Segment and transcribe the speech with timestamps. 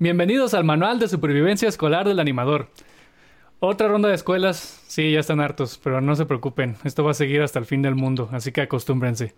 [0.00, 2.68] Bienvenidos al Manual de Supervivencia Escolar del Animador.
[3.58, 7.14] Otra ronda de escuelas, sí, ya están hartos, pero no se preocupen, esto va a
[7.14, 9.34] seguir hasta el fin del mundo, así que acostúmbrense.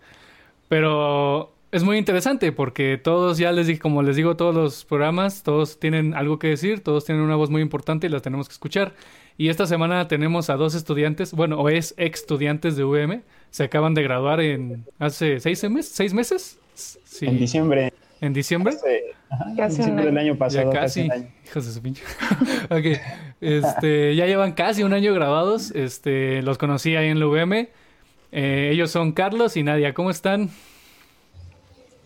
[0.69, 5.41] Pero es muy interesante porque todos, ya les dije, como les digo, todos los programas,
[5.41, 8.53] todos tienen algo que decir, todos tienen una voz muy importante y las tenemos que
[8.53, 8.93] escuchar.
[9.39, 13.63] Y esta semana tenemos a dos estudiantes, bueno, o es ex estudiantes de VM, se
[13.63, 16.59] acaban de graduar en hace seis meses, seis meses.
[16.75, 17.25] Sí.
[17.25, 17.91] En diciembre.
[18.21, 18.75] ¿En diciembre?
[19.57, 20.71] en diciembre del año pasado.
[20.71, 21.09] Ya casi.
[21.45, 22.03] Hijos de su pinche.
[22.69, 22.99] ok.
[23.41, 25.71] Este, ya llevan casi un año grabados.
[25.71, 27.69] Este, los conocí ahí en la VM.
[28.31, 29.95] Eh, ellos son Carlos y Nadia.
[29.95, 30.51] ¿Cómo están?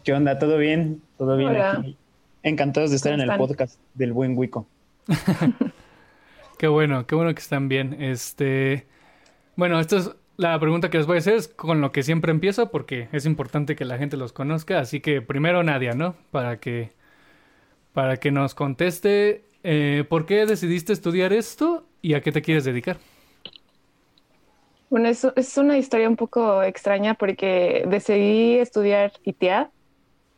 [0.06, 0.40] ¿Qué onda?
[0.40, 1.02] ¿Todo bien?
[1.18, 1.98] ¿Todo bien aquí?
[2.44, 4.68] Encantados de estar en el podcast del buen Wico.
[6.58, 8.02] qué bueno, qué bueno que están bien.
[8.02, 8.88] Este,
[9.58, 12.32] bueno, esto es la pregunta que les voy a hacer es con lo que siempre
[12.32, 14.80] empiezo porque es importante que la gente los conozca.
[14.80, 16.16] Así que primero Nadia, ¿no?
[16.32, 16.92] Para que
[17.94, 22.66] para que nos conteste eh, por qué decidiste estudiar esto y a qué te quieres
[22.66, 22.98] dedicar.
[24.90, 29.72] Bueno, es, es una historia un poco extraña porque decidí estudiar ITEA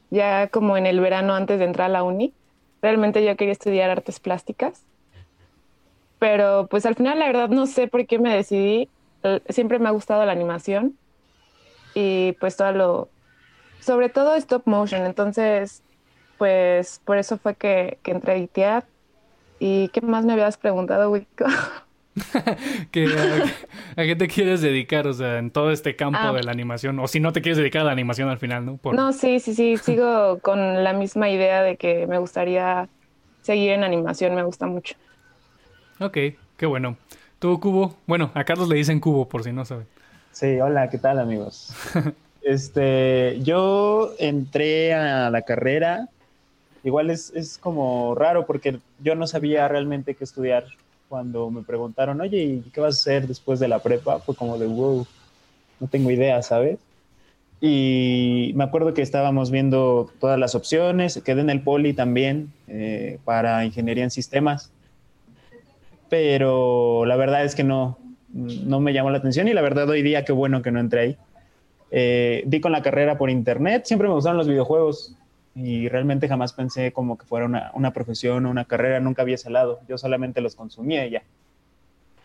[0.09, 2.33] ya como en el verano antes de entrar a la uni.
[2.81, 4.83] Realmente yo quería estudiar artes plásticas,
[6.19, 8.89] pero pues al final la verdad no sé por qué me decidí.
[9.49, 10.97] Siempre me ha gustado la animación
[11.93, 13.09] y pues todo lo,
[13.79, 15.05] sobre todo stop motion.
[15.05, 15.83] Entonces,
[16.37, 18.83] pues por eso fue que, que entré a ITEAD.
[19.59, 21.45] ¿Y qué más me habías preguntado, Wico?
[23.95, 25.07] a, qué te quieres dedicar?
[25.07, 26.33] O sea, en todo este campo ah.
[26.33, 26.99] de la animación.
[26.99, 28.79] O si no te quieres dedicar a la animación al final, ¿no?
[28.93, 29.77] No, sí, sí, sí.
[29.77, 32.89] Sigo con la misma idea de que me gustaría
[33.41, 34.35] seguir en animación.
[34.35, 34.95] Me gusta mucho.
[35.99, 36.17] Ok,
[36.57, 36.97] qué bueno.
[37.39, 37.95] ¿Tú, Cubo?
[38.07, 39.85] Bueno, a Carlos le dicen Cubo, por si no saben.
[40.31, 41.71] Sí, hola, ¿qué tal, amigos?
[42.41, 46.09] este, yo entré a la carrera.
[46.83, 50.65] Igual es, es como raro porque yo no sabía realmente qué estudiar
[51.09, 54.19] cuando me preguntaron, oye, ¿y qué vas a hacer después de la prepa?
[54.19, 55.05] Fue como de, wow,
[55.79, 56.79] no tengo idea, ¿sabes?
[57.61, 63.19] Y me acuerdo que estábamos viendo todas las opciones, quedé en el poli también eh,
[63.25, 64.71] para ingeniería en sistemas,
[66.09, 67.97] pero la verdad es que no,
[68.33, 70.99] no me llamó la atención y la verdad hoy día qué bueno que no entré
[71.01, 71.17] ahí.
[71.91, 75.15] Eh, di con la carrera por internet, siempre me gustaron los videojuegos,
[75.59, 79.35] y realmente jamás pensé como que fuera una, una profesión o una carrera, nunca había
[79.35, 81.23] ese lado, yo solamente los consumía y ya.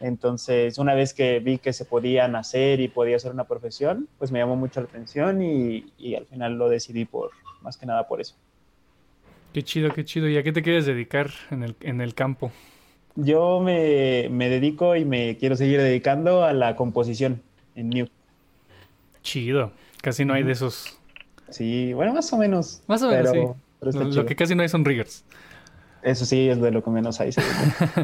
[0.01, 4.33] Entonces, una vez que vi que se podían hacer y podía ser una profesión, pues
[4.33, 7.31] me llamó mucho la atención y, y, al final lo decidí por,
[7.63, 8.35] más que nada por eso.
[9.55, 10.29] Qué chido, qué chido.
[10.29, 12.51] ¿Y a qué te quieres dedicar en el, en el campo?
[13.17, 17.43] Yo me, me dedico y me quiero seguir dedicando a la composición
[17.75, 18.09] en New.
[19.23, 19.73] Chido.
[20.01, 20.99] Casi no hay de esos
[21.53, 22.83] Sí, bueno, más o menos.
[22.87, 24.17] Más o menos, sí.
[24.17, 25.25] lo, que casi no hay son riggers.
[26.03, 27.31] Eso sí, es de lo que menos hay.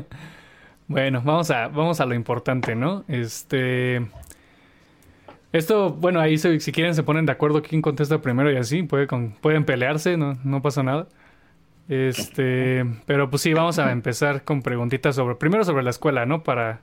[0.88, 3.04] bueno, vamos a, vamos a lo importante, ¿no?
[3.08, 4.06] Este...
[5.50, 9.06] Esto, bueno, ahí si quieren se ponen de acuerdo quién contesta primero y así, puede
[9.06, 11.08] pueden pelearse, no, no pasa nada.
[11.88, 16.42] Este, pero pues sí, vamos a empezar con preguntitas sobre, primero sobre la escuela, ¿no?
[16.42, 16.80] Para,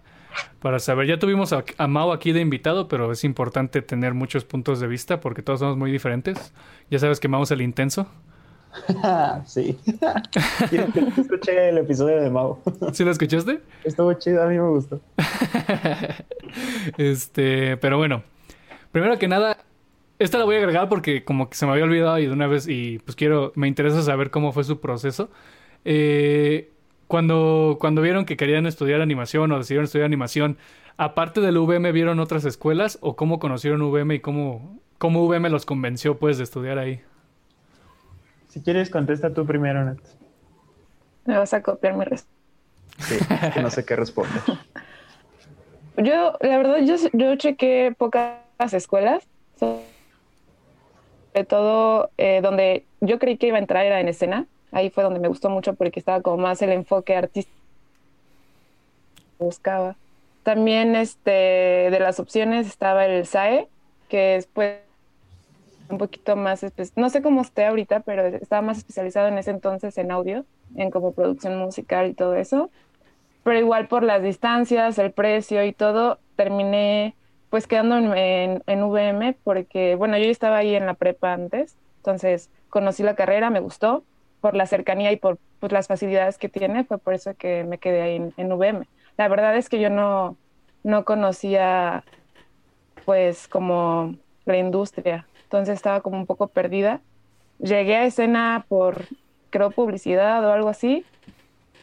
[0.60, 1.08] para saber.
[1.08, 4.88] Ya tuvimos a, a, Mao aquí de invitado, pero es importante tener muchos puntos de
[4.88, 6.54] vista porque todos somos muy diferentes.
[6.90, 8.08] Ya sabes que Mao es el intenso.
[9.46, 9.78] sí.
[11.18, 12.62] Escuché el episodio de Mao.
[12.94, 13.62] ¿Sí lo escuchaste?
[13.84, 15.02] Estuvo chido, a mí me gustó.
[16.98, 18.24] este, pero bueno.
[18.92, 19.58] Primero que nada,
[20.20, 22.48] esta la voy a agregar porque como que se me había olvidado y de una
[22.48, 25.30] vez y pues quiero, me interesa saber cómo fue su proceso.
[25.84, 26.72] Eh,
[27.08, 30.58] cuando, cuando vieron que querían estudiar animación o decidieron estudiar animación,
[30.98, 35.66] aparte del VM, ¿vieron otras escuelas o cómo conocieron VM y cómo, cómo VM los
[35.66, 37.02] convenció pues de estudiar ahí?
[38.50, 40.00] Si quieres, contesta tú primero, Nat.
[41.26, 42.32] Me vas a copiar mi respuesta.
[43.00, 43.18] Sí,
[43.62, 44.42] no sé qué responder.
[45.98, 48.40] yo, la verdad, yo, yo chequé pocas
[48.72, 49.28] escuelas,
[51.44, 55.20] todo eh, donde yo creí que iba a entrar era en escena, ahí fue donde
[55.20, 57.56] me gustó mucho porque estaba como más el enfoque artístico
[59.40, 59.96] buscaba.
[60.44, 63.68] También este, de las opciones estaba el SAE,
[64.10, 64.80] que es pues
[65.90, 66.66] un poquito más,
[66.96, 70.46] no sé cómo esté ahorita, pero estaba más especializado en ese entonces en audio,
[70.76, 72.70] en como producción musical y todo eso.
[73.44, 77.14] Pero igual por las distancias, el precio y todo, terminé
[77.50, 82.50] pues quedando en, en, VM porque, bueno, yo estaba ahí en la prepa antes, entonces
[82.70, 84.04] conocí la carrera, me gustó,
[84.42, 87.78] por la cercanía y por pues, las facilidades que tiene, fue por eso que me
[87.78, 88.88] quedé ahí en, en VM.
[89.18, 90.38] La verdad es que yo no,
[90.84, 92.04] no conocía
[93.06, 94.16] pues como
[94.46, 97.02] la industria, entonces estaba como un poco perdida.
[97.60, 99.06] Llegué a escena por
[99.50, 101.06] creo publicidad o algo así,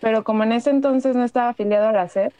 [0.00, 2.32] pero como en ese entonces no estaba afiliado a la SEP,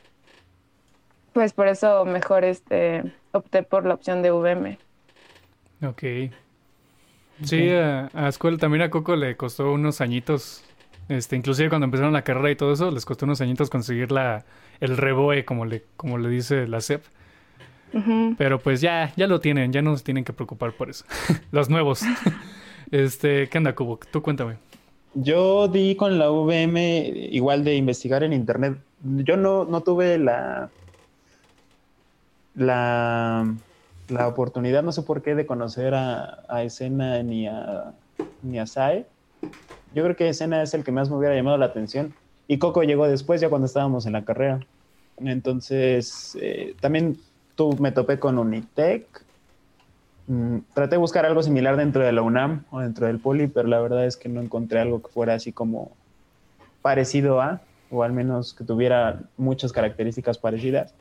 [1.32, 3.02] pues por eso mejor este
[3.32, 4.78] opté por la opción de VM.
[5.86, 6.02] Ok.
[7.44, 10.64] Sí, a, a escuela también a Coco le costó unos añitos,
[11.08, 14.44] este, inclusive cuando empezaron la carrera y todo eso, les costó unos añitos conseguir la,
[14.80, 17.02] el reboe, como le, como le dice la SEP.
[18.38, 21.04] Pero pues ya, ya lo tienen, ya no se tienen que preocupar por eso.
[21.52, 22.02] Los nuevos.
[22.90, 24.00] este, ¿qué onda, Cubo?
[24.10, 24.56] Tú cuéntame.
[25.14, 28.78] Yo di con la VM igual de investigar en internet.
[29.02, 30.70] Yo no, no tuve la,
[32.54, 33.54] la,
[34.08, 37.92] la oportunidad, no sé por qué, de conocer a, a Escena ni a,
[38.42, 39.06] ni a Sae.
[39.94, 42.14] Yo creo que Escena es el que más me hubiera llamado la atención.
[42.48, 44.60] Y Coco llegó después, ya cuando estábamos en la carrera.
[45.18, 47.18] Entonces, eh, también
[47.54, 49.06] tú me topé con Unitec.
[50.26, 53.68] Mm, traté de buscar algo similar dentro de la UNAM o dentro del Poli, pero
[53.68, 55.92] la verdad es que no encontré algo que fuera así como
[56.80, 57.60] parecido a,
[57.90, 60.94] o al menos que tuviera muchas características parecidas.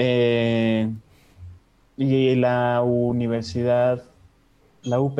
[0.00, 0.88] Eh,
[1.96, 4.04] y la universidad,
[4.84, 5.18] la UP,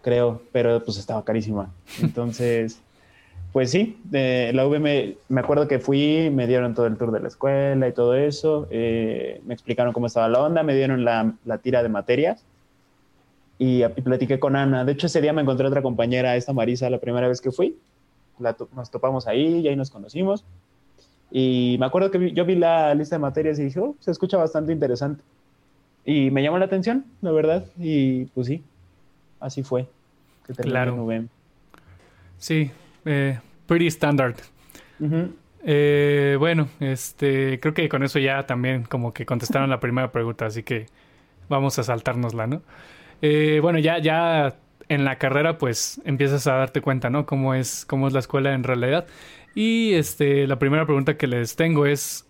[0.00, 1.70] creo, pero pues estaba carísima.
[2.00, 2.80] Entonces,
[3.52, 7.12] pues sí, de la UV me, me, acuerdo que fui, me dieron todo el tour
[7.12, 11.04] de la escuela y todo eso, eh, me explicaron cómo estaba la onda, me dieron
[11.04, 12.42] la, la tira de materias
[13.58, 14.86] y, y, platiqué con Ana.
[14.86, 17.76] De hecho, ese día me encontré otra compañera, esta Marisa, la primera vez que fui.
[18.38, 20.46] La nos topamos ahí y ahí nos conocimos.
[21.30, 24.10] Y me acuerdo que vi, yo vi la lista de materias y dije, oh, se
[24.10, 25.22] escucha bastante interesante.
[26.04, 27.64] Y me llamó la atención, la verdad.
[27.78, 28.64] Y pues sí,
[29.38, 29.86] así fue.
[30.46, 31.06] Que claro.
[32.38, 32.70] Sí,
[33.04, 34.36] eh, pretty standard.
[34.98, 35.32] Uh -huh.
[35.62, 40.46] eh, bueno, este, creo que con eso ya también como que contestaron la primera pregunta,
[40.46, 40.86] así que
[41.48, 42.62] vamos a saltárnosla, ¿no?
[43.22, 44.56] Eh, bueno, ya, ya
[44.88, 47.24] en la carrera, pues empiezas a darte cuenta, ¿no?
[47.24, 49.06] Cómo es, cómo es la escuela en realidad.
[49.54, 52.26] Y este, la primera pregunta que les tengo es,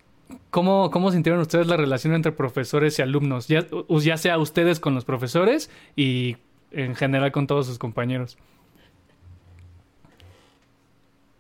[0.50, 3.49] ¿cómo, ¿cómo sintieron ustedes la relación entre profesores y alumnos?
[3.49, 6.37] Ya, ya sea ustedes con los profesores y
[6.70, 8.38] en general con todos sus compañeros.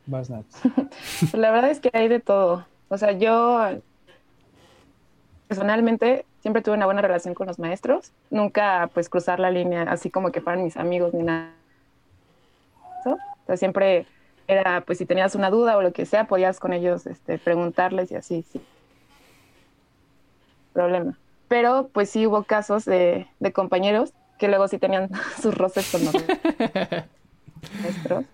[1.32, 2.66] La verdad es que hay de todo.
[2.88, 3.80] O sea, yo
[5.46, 8.12] personalmente siempre tuve una buena relación con los maestros.
[8.30, 11.52] Nunca pues cruzar la línea así como que fueran mis amigos ni nada.
[13.04, 13.16] O
[13.46, 14.06] sea, siempre
[14.50, 18.10] era pues si tenías una duda o lo que sea, podías con ellos este, preguntarles
[18.10, 18.60] y así, sí.
[20.72, 21.18] Problema.
[21.48, 25.10] Pero pues sí hubo casos de, de compañeros que luego sí tenían
[25.40, 26.14] sus roces con los
[27.82, 28.24] maestros.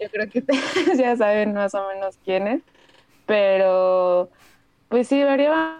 [0.00, 2.62] Yo creo que ustedes ya saben más o menos quiénes,
[3.26, 4.28] pero
[4.88, 5.78] pues sí varía.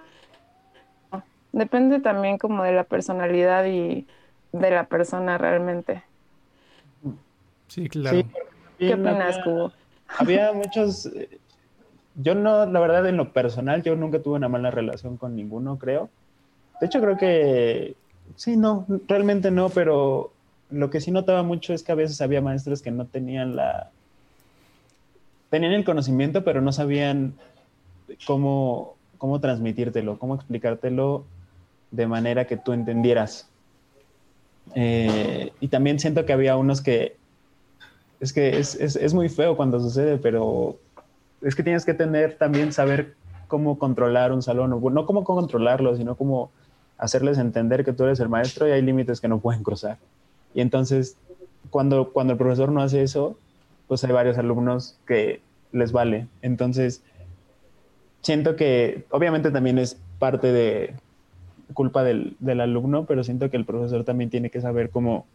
[1.53, 4.07] Depende también como de la personalidad y
[4.53, 6.03] de la persona realmente.
[7.69, 8.19] Sí, claro.
[8.19, 8.27] Sí,
[8.79, 9.73] ¿Qué opinas, Cubo?
[10.19, 11.11] Había muchos.
[12.15, 15.79] Yo no, la verdad, en lo personal, yo nunca tuve una mala relación con ninguno,
[15.79, 16.11] creo.
[16.81, 17.95] De hecho, creo que
[18.37, 20.33] sí, no, realmente no, pero
[20.71, 23.91] lo que sí notaba mucho es que a veces había maestros que no tenían la.
[25.51, 27.35] Tenían el conocimiento, pero no sabían
[28.27, 31.25] cómo, cómo transmitírtelo, cómo explicártelo
[31.91, 33.49] de manera que tú entendieras.
[34.75, 37.17] Eh, y también siento que había unos que
[38.23, 40.77] es que es, es, es, muy feo cuando sucede, pero
[41.43, 43.17] es que tienes que tener también saber
[43.49, 46.53] cómo controlar un salón, no cómo controlarlo, sino cómo
[46.99, 49.99] hacerles entender que tú eres el maestro y hay límites que no pueden cruzar.
[50.55, 51.17] Y entonces,
[51.71, 53.37] cuando, cuando el profesor no hace eso,
[53.89, 55.41] pues hay varios alumnos que
[55.73, 56.29] les vale.
[56.43, 57.03] Entonces,
[58.21, 60.95] siento que obviamente también es parte de
[61.75, 65.27] culpa del, del alumno, pero siento que el profesor también tiene que saber cómo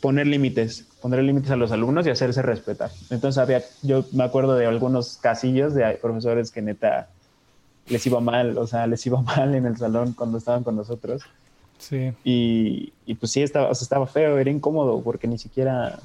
[0.00, 2.90] poner límites, poner límites a los alumnos y hacerse respetar.
[3.10, 7.08] Entonces había, yo me acuerdo de algunos casillos de profesores que neta
[7.88, 11.22] les iba mal, o sea, les iba mal en el salón cuando estaban con nosotros.
[11.78, 12.12] Sí.
[12.24, 15.98] Y, y pues sí, estaba, o sea, estaba feo, era incómodo porque ni siquiera,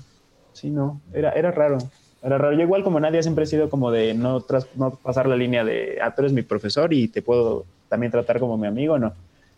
[0.54, 1.78] sí, no, era, era raro.
[2.24, 2.56] Era raro.
[2.56, 5.64] Yo igual como nadie siempre he sido como de no, tras, no pasar la línea
[5.64, 9.14] de, ah, tú eres mi profesor y te puedo también tratar como mi amigo, no.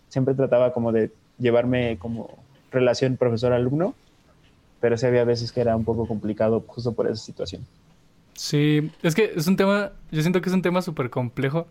[0.08, 2.30] Siempre trataba como de llevarme como
[2.72, 3.96] relación profesor-alumno
[4.84, 7.66] pero sí había veces que era un poco complicado justo por esa situación.
[8.34, 11.68] Sí, es que es un tema, yo siento que es un tema súper complejo.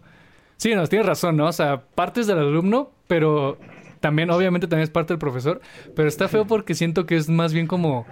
[0.57, 1.47] Sí, no, tienes razón, ¿no?
[1.47, 3.59] O sea, partes del alumno, pero
[4.01, 5.61] también, obviamente, también es parte del profesor,
[5.95, 8.07] pero está feo porque siento que es más bien como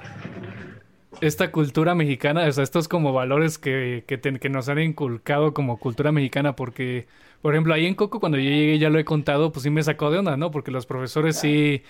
[1.22, 5.54] esta cultura mexicana, o sea, estos como valores que, que, te, que nos han inculcado
[5.54, 7.06] como cultura mexicana, porque,
[7.40, 9.82] por ejemplo, ahí en Coco, cuando yo llegué, ya lo he contado, pues sí me
[9.82, 10.50] sacó de onda, ¿no?
[10.50, 11.84] Porque los profesores sí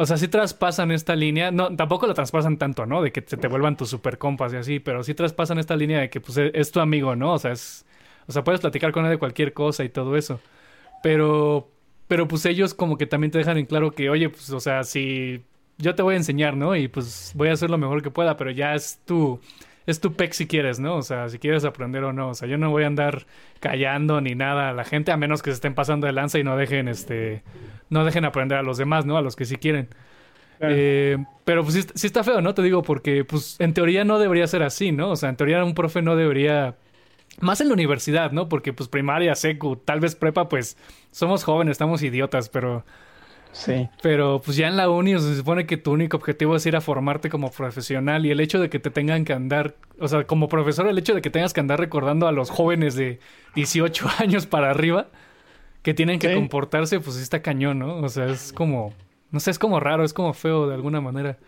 [0.00, 3.02] o sea, sí traspasan esta línea, no, tampoco lo traspasan tanto, ¿no?
[3.02, 6.00] De que te, te vuelvan tus super compas y así, pero sí traspasan esta línea
[6.00, 7.34] de que pues e, es, tu amigo, ¿no?
[7.34, 7.84] O sea, es,
[8.26, 10.40] o sea, puedes platicar con él de cualquier cosa y todo eso.
[11.02, 11.70] Pero,
[12.08, 14.84] pero pues ellos como que también te dejan en claro que, oye, pues, o sea,
[14.84, 15.44] si
[15.76, 16.74] yo te voy a enseñar, ¿no?
[16.76, 19.38] Y pues voy a hacer lo mejor que pueda, pero ya es tu,
[19.86, 20.96] es tu pec si quieres, ¿no?
[20.96, 22.28] O sea, si quieres aprender o no.
[22.28, 23.26] O sea, yo no voy a andar
[23.60, 26.44] callando ni nada a la gente, a menos que se estén pasando de lanza y
[26.44, 27.42] no dejen, este,
[27.88, 29.16] no dejen aprender a los demás, ¿no?
[29.16, 29.88] A los que sí quieren.
[30.60, 32.54] Eh, pero pues sí, está feo, ¿no?
[32.54, 35.10] Te digo, porque pues en teoría no debería ser así, ¿no?
[35.10, 36.76] O sea, en teoría un profe no debería...
[37.40, 38.48] Más en la universidad, ¿no?
[38.48, 40.76] Porque pues primaria, secu, tal vez prepa, pues
[41.10, 42.84] somos jóvenes, estamos idiotas, pero
[43.52, 43.88] Sí.
[44.02, 46.80] Pero pues ya en la uni se supone que tu único objetivo es ir a
[46.80, 50.48] formarte como profesional y el hecho de que te tengan que andar, o sea, como
[50.48, 53.18] profesor, el hecho de que tengas que andar recordando a los jóvenes de
[53.56, 55.08] 18 años para arriba
[55.82, 57.96] que tienen que comportarse, pues está cañón, ¿no?
[57.96, 58.92] O sea, es como,
[59.30, 61.38] no sé, es como raro, es como feo de alguna manera.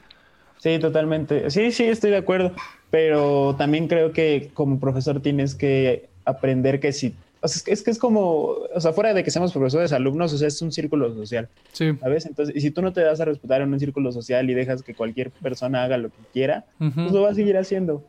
[0.58, 1.50] Sí, totalmente.
[1.50, 2.52] Sí, sí, estoy de acuerdo.
[2.90, 8.56] Pero también creo que como profesor tienes que aprender que si es, que es como,
[8.74, 11.48] o sea, fuera de que seamos profesores, alumnos, o sea, es un círculo social.
[11.72, 11.92] Sí.
[12.00, 12.26] ¿Sabes?
[12.26, 14.82] Entonces, y si tú no te das a respetar en un círculo social y dejas
[14.82, 18.04] que cualquier persona haga lo que quiera, pues lo va a seguir haciendo.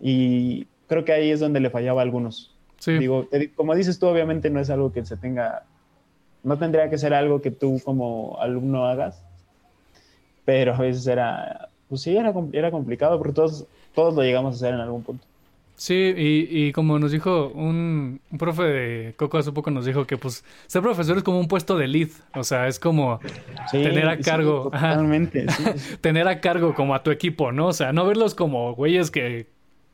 [0.00, 2.54] Y creo que ahí es donde le fallaba a algunos.
[2.78, 2.98] Sí.
[2.98, 5.64] Digo, como dices tú, obviamente no es algo que se tenga,
[6.42, 9.22] no tendría que ser algo que tú como alumno hagas,
[10.44, 14.56] pero a veces era, pues sí, era, era complicado porque todos, todos lo llegamos a
[14.56, 15.24] hacer en algún punto.
[15.76, 20.16] Sí, y, y como nos dijo un, profe de Coco hace poco nos dijo que
[20.16, 23.18] pues ser profesor es como un puesto de lead, o sea, es como
[23.72, 25.46] tener a cargo, totalmente,
[26.00, 27.68] tener a cargo como a tu equipo, ¿no?
[27.68, 29.46] O sea, no verlos como güeyes que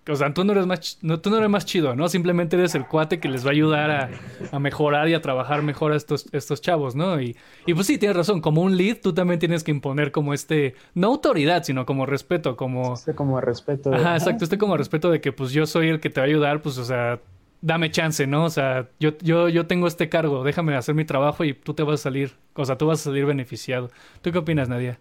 [0.09, 2.09] o sea, tú no eres más, no, tú no eres más chido, ¿no?
[2.09, 4.11] Simplemente eres el cuate que les va a ayudar a,
[4.51, 7.21] a mejorar y a trabajar mejor a estos, estos chavos, ¿no?
[7.21, 10.35] Y, y, pues sí, tienes razón, como un lead tú también tienes que imponer como
[10.35, 12.95] este, no autoridad, sino como respeto, como...
[12.95, 13.95] Este como respeto.
[13.95, 16.29] Ajá, exacto, este como respeto de que pues yo soy el que te va a
[16.29, 17.21] ayudar, pues o sea,
[17.61, 18.45] dame chance, ¿no?
[18.45, 21.83] O sea, yo, yo, yo tengo este cargo, déjame hacer mi trabajo y tú te
[21.83, 23.91] vas a salir, o sea, tú vas a salir beneficiado.
[24.23, 24.99] ¿Tú qué opinas, Nadia?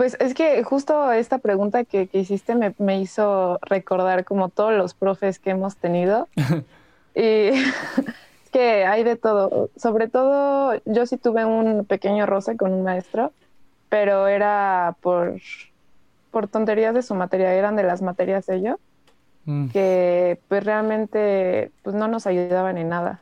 [0.00, 5.38] Pues es que justo esta pregunta que, hiciste me, hizo recordar como todos los profes
[5.38, 6.26] que hemos tenido.
[7.14, 7.20] y
[7.52, 9.68] es que hay de todo.
[9.76, 13.34] Sobre todo, yo sí tuve un pequeño roce con un maestro,
[13.90, 15.38] pero era por,
[16.30, 18.80] por tonterías de su materia, eran de las materias de ello,
[19.44, 19.68] mm.
[19.68, 23.20] que pues realmente pues no nos ayudaban en nada.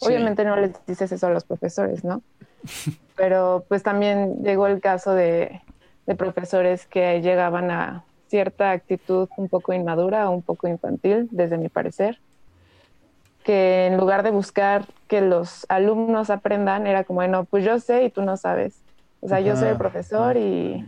[0.00, 2.20] Obviamente no les dices eso a los profesores, ¿no?
[3.16, 5.62] Pero pues también llegó el caso de
[6.08, 11.58] de profesores que llegaban a cierta actitud un poco inmadura o un poco infantil, desde
[11.58, 12.18] mi parecer,
[13.44, 18.04] que en lugar de buscar que los alumnos aprendan, era como, bueno, pues yo sé
[18.04, 18.80] y tú no sabes.
[19.20, 20.82] O sea, yo soy el profesor y,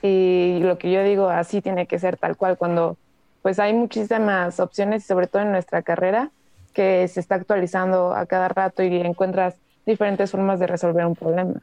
[0.00, 2.96] y lo que yo digo así tiene que ser tal cual, cuando
[3.42, 6.30] pues hay muchísimas opciones, sobre todo en nuestra carrera,
[6.72, 9.54] que se está actualizando a cada rato y encuentras
[9.84, 11.60] diferentes formas de resolver un problema.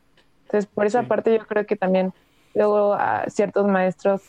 [0.56, 2.14] Entonces, por esa parte yo creo que también
[2.54, 4.22] luego a ciertos maestros,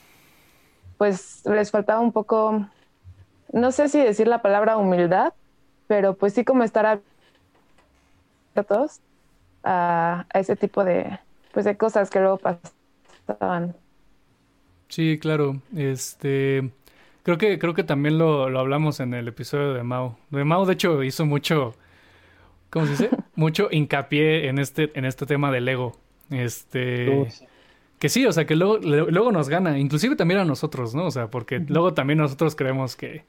[0.99, 2.67] pues les faltaba un poco,
[3.53, 5.35] no sé si decir la palabra humildad,
[5.87, 7.01] pero pues sí como estar
[8.55, 8.99] abiertos
[9.63, 11.17] a, a ese tipo de,
[11.53, 13.77] pues de cosas que luego pasaban.
[14.89, 15.63] Sí, claro.
[15.77, 16.73] Este,
[17.23, 20.19] creo que creo que también lo, lo hablamos en el episodio de Mao.
[20.31, 21.77] De Mao, de hecho, hizo mucho,
[22.71, 23.11] ¿cómo se dice?
[23.37, 25.93] mucho hincapié en este en este tema del ego.
[26.31, 27.27] Este.
[27.99, 31.07] Que sí, o sea, que luego, luego nos gana, inclusive también a nosotros, ¿no?
[31.07, 33.25] O sea, porque luego también nosotros creemos que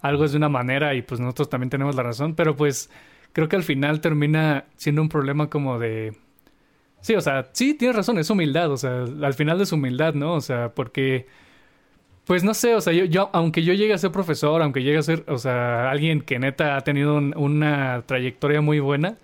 [0.00, 2.90] algo es de una manera y pues nosotros también tenemos la razón, pero pues
[3.32, 6.16] creo que al final termina siendo un problema como de...
[7.00, 10.34] Sí, o sea, sí, tienes razón, es humildad, o sea, al final es humildad, ¿no?
[10.34, 11.26] O sea, porque...
[12.24, 14.98] Pues no sé, o sea, yo, yo, aunque yo llegue a ser profesor, aunque llegue
[14.98, 19.16] a ser, o sea, alguien que neta ha tenido una trayectoria muy buena,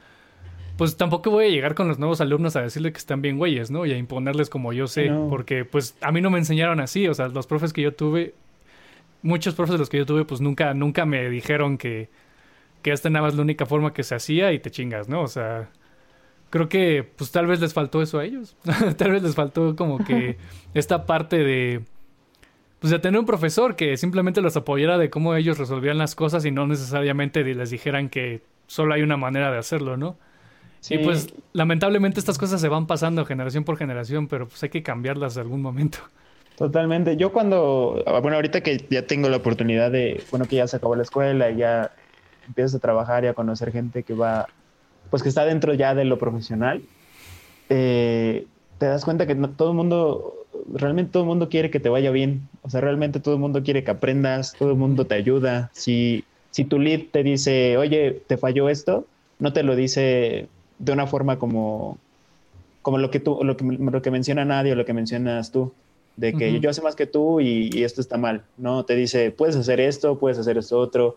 [0.77, 3.71] pues tampoco voy a llegar con los nuevos alumnos a decirle que están bien güeyes,
[3.71, 3.87] ¿no?
[3.87, 7.15] Y a imponerles como yo sé, porque pues a mí no me enseñaron así, o
[7.15, 8.35] sea, los profes que yo tuve,
[9.23, 12.09] muchos profes de los que yo tuve, pues nunca, nunca me dijeron que,
[12.83, 15.23] que esta nada más la única forma que se hacía y te chingas, ¿no?
[15.23, 15.71] O sea,
[16.51, 18.57] creo que pues tal vez les faltó eso a ellos,
[18.97, 20.39] tal vez les faltó como que
[20.75, 21.83] esta parte de
[22.81, 26.45] pues de tener un profesor que simplemente los apoyara de cómo ellos resolvían las cosas
[26.45, 30.19] y no necesariamente les dijeran que solo hay una manera de hacerlo, ¿no?
[30.91, 34.83] Y pues lamentablemente estas cosas se van pasando generación por generación, pero pues hay que
[34.83, 35.99] cambiarlas de algún momento.
[36.57, 37.17] Totalmente.
[37.17, 40.77] Yo cuando, ah, bueno, ahorita que ya tengo la oportunidad de, bueno, que ya se
[40.77, 41.91] acabó la escuela y ya
[42.47, 44.47] empiezas a trabajar y a conocer gente que va,
[45.11, 46.83] pues que está dentro ya de lo profesional,
[47.71, 48.47] eh,
[48.79, 52.11] te das cuenta que todo el mundo, realmente todo el mundo quiere que te vaya
[52.11, 52.49] bien.
[52.63, 55.71] O sea, realmente todo el mundo quiere que aprendas, todo el mundo te ayuda.
[55.73, 59.07] Si, si tu lead te dice, oye, te falló esto,
[59.39, 60.49] no te lo dice
[60.85, 61.99] de una forma como,
[62.83, 65.73] como lo que tú, lo que, lo que menciona nadie o lo que mencionas tú,
[66.17, 68.85] de que yo sé más que tú y, y, esto está mal, ¿no?
[68.85, 71.17] Te dice, puedes hacer esto, puedes hacer esto otro,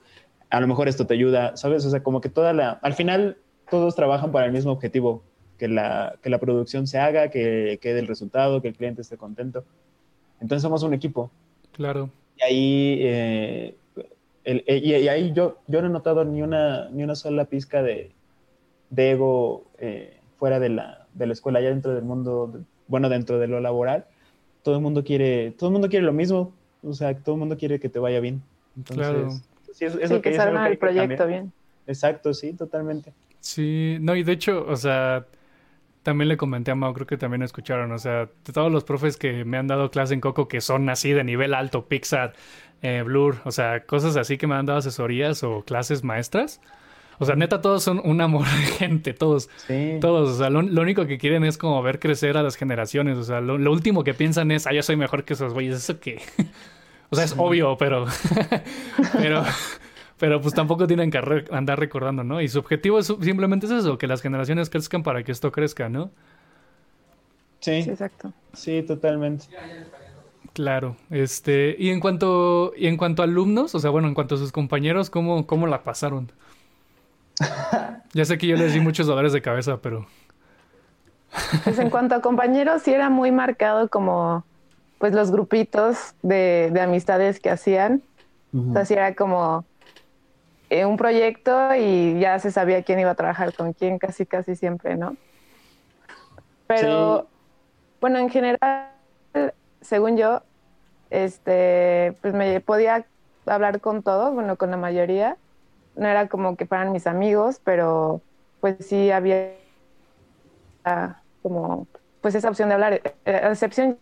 [0.49, 1.85] a lo mejor esto te ayuda, ¿sabes?
[1.85, 3.37] O sea, como que toda la, al final
[3.69, 5.21] todos trabajan para el mismo objetivo,
[5.59, 9.17] que la, que la producción se haga, que quede el resultado, que el cliente esté
[9.17, 9.65] contento.
[10.39, 11.29] Entonces somos un equipo.
[11.73, 12.09] Claro.
[12.37, 13.75] Y ahí, eh,
[14.45, 17.83] el, eh, y, ahí yo, yo no he notado ni una, ni una sola pizca
[17.83, 18.11] de,
[18.89, 23.39] de ego eh, fuera de la, de la escuela, ya dentro del mundo, bueno, dentro
[23.39, 24.05] de lo laboral.
[24.63, 26.53] Todo el mundo quiere, todo el mundo quiere lo mismo.
[26.83, 28.41] O sea, todo el mundo quiere que te vaya bien.
[28.75, 29.31] Entonces, claro.
[29.73, 31.51] Sí, es, es sí, que, que salga el proyecto bien.
[31.87, 33.13] Exacto, sí, totalmente.
[33.39, 35.25] Sí, no, y de hecho, o sea,
[36.03, 39.17] también le comenté a Mau, creo que también escucharon, o sea, de todos los profes
[39.17, 42.33] que me han dado clase en Coco que son así de nivel alto, Pixar,
[42.81, 46.61] eh, Blur, o sea, cosas así que me han dado asesorías o clases maestras.
[47.19, 49.49] O sea, neta, todos son un amor de gente, todos.
[49.67, 49.97] Sí.
[50.01, 50.29] Todos.
[50.29, 53.17] O sea, lo, lo, único que quieren es como ver crecer a las generaciones.
[53.17, 55.75] O sea, lo, lo último que piensan es, ah, yo soy mejor que esos güeyes.
[55.75, 56.21] ¿Eso qué?
[57.09, 57.37] o sea, es sí.
[57.39, 58.05] obvio, pero.
[59.13, 59.43] pero.
[60.19, 62.41] Pero pues tampoco tienen que re andar recordando, ¿no?
[62.41, 65.89] Y su objetivo es simplemente es eso, que las generaciones crezcan para que esto crezca,
[65.89, 66.09] ¿no?
[67.59, 67.83] Sí.
[67.83, 68.33] sí exacto.
[68.53, 69.45] Sí, totalmente.
[70.53, 74.33] Claro, este, y en cuanto, y en cuanto a alumnos, o sea, bueno, en cuanto
[74.33, 76.31] a sus compañeros, ¿cómo, cómo la pasaron?
[78.13, 80.07] ya sé que yo les di muchos dolores de cabeza, pero.
[81.63, 84.45] Pues en cuanto a compañeros, sí era muy marcado como
[84.97, 88.01] pues los grupitos de, de amistades que hacían.
[88.53, 88.69] Uh -huh.
[88.71, 89.65] O sea, sí era como
[90.69, 94.55] eh, un proyecto y ya se sabía quién iba a trabajar con quién casi casi
[94.55, 95.15] siempre, ¿no?
[96.67, 97.27] Pero sí.
[98.01, 98.89] bueno, en general,
[99.79, 100.41] según yo,
[101.09, 103.05] este, pues me podía
[103.45, 105.37] hablar con todos, bueno, con la mayoría.
[105.97, 108.21] No era como que fueran mis amigos, pero
[108.61, 109.53] pues sí había
[111.41, 111.87] como
[112.21, 113.97] pues esa opción de hablar, eh, a excepción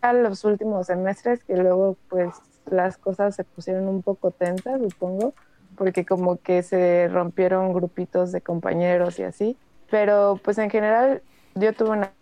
[0.00, 2.34] a los últimos semestres que luego pues
[2.70, 5.34] las cosas se pusieron un poco tensas, supongo
[5.76, 9.56] porque como que se rompieron grupitos de compañeros y así.
[9.90, 11.22] Pero pues en general
[11.54, 12.12] yo tuve una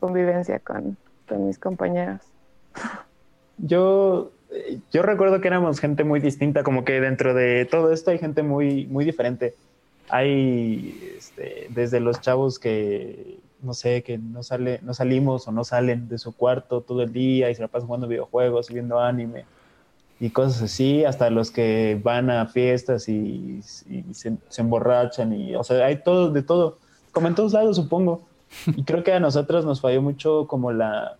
[0.00, 0.96] convivencia con,
[1.28, 2.20] con mis compañeros.
[3.58, 4.30] Yo,
[4.92, 8.42] yo recuerdo que éramos gente muy distinta, como que dentro de todo esto hay gente
[8.42, 9.54] muy, muy diferente.
[10.08, 15.64] Hay este, desde los chavos que, no sé, que no, sale, no salimos o no
[15.64, 19.44] salen de su cuarto todo el día y se la pasan jugando videojuegos viendo anime
[20.20, 25.54] y cosas así, hasta los que van a fiestas y, y se, se, emborrachan y,
[25.54, 26.78] o sea, hay todo, de todo,
[27.12, 28.22] como en todos lados supongo.
[28.66, 31.18] Y creo que a nosotros nos falló mucho como la,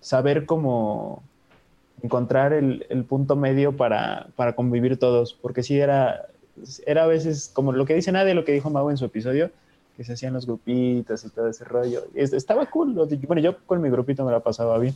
[0.00, 1.22] saber cómo
[2.02, 6.26] encontrar el, el punto medio para, para, convivir todos, porque sí era,
[6.86, 9.50] era a veces como lo que dice nadie, lo que dijo Mau en su episodio,
[9.96, 12.04] que se hacían los grupitos y todo ese rollo.
[12.14, 14.94] Estaba cool, bueno, yo con mi grupito me la pasaba bien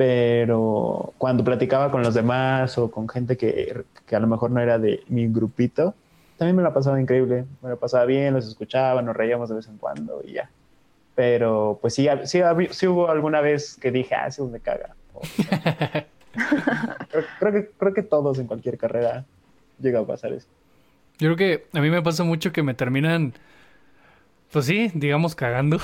[0.00, 4.58] pero cuando platicaba con los demás o con gente que, que, a lo mejor no
[4.58, 5.94] era de mi grupito,
[6.38, 9.68] también me la pasaba increíble, me la pasaba bien, los escuchaba, nos reíamos de vez
[9.68, 10.50] en cuando y ya.
[11.14, 12.40] Pero pues sí, sí,
[12.70, 14.96] sí hubo alguna vez que dije, ah, sí, me caga.
[16.32, 19.24] creo, creo, que, creo que todos en cualquier carrera
[19.80, 20.48] llega a pasar eso.
[21.18, 23.34] Yo creo que a mí me pasa mucho que me terminan
[24.50, 25.78] pues sí, digamos cagando.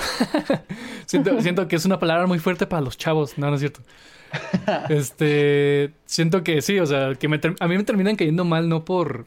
[1.06, 3.38] siento, siento, que es una palabra muy fuerte para los chavos.
[3.38, 3.80] No, no es cierto.
[4.88, 8.84] Este, siento que sí, o sea, que me a mí me terminan cayendo mal no
[8.84, 9.26] por,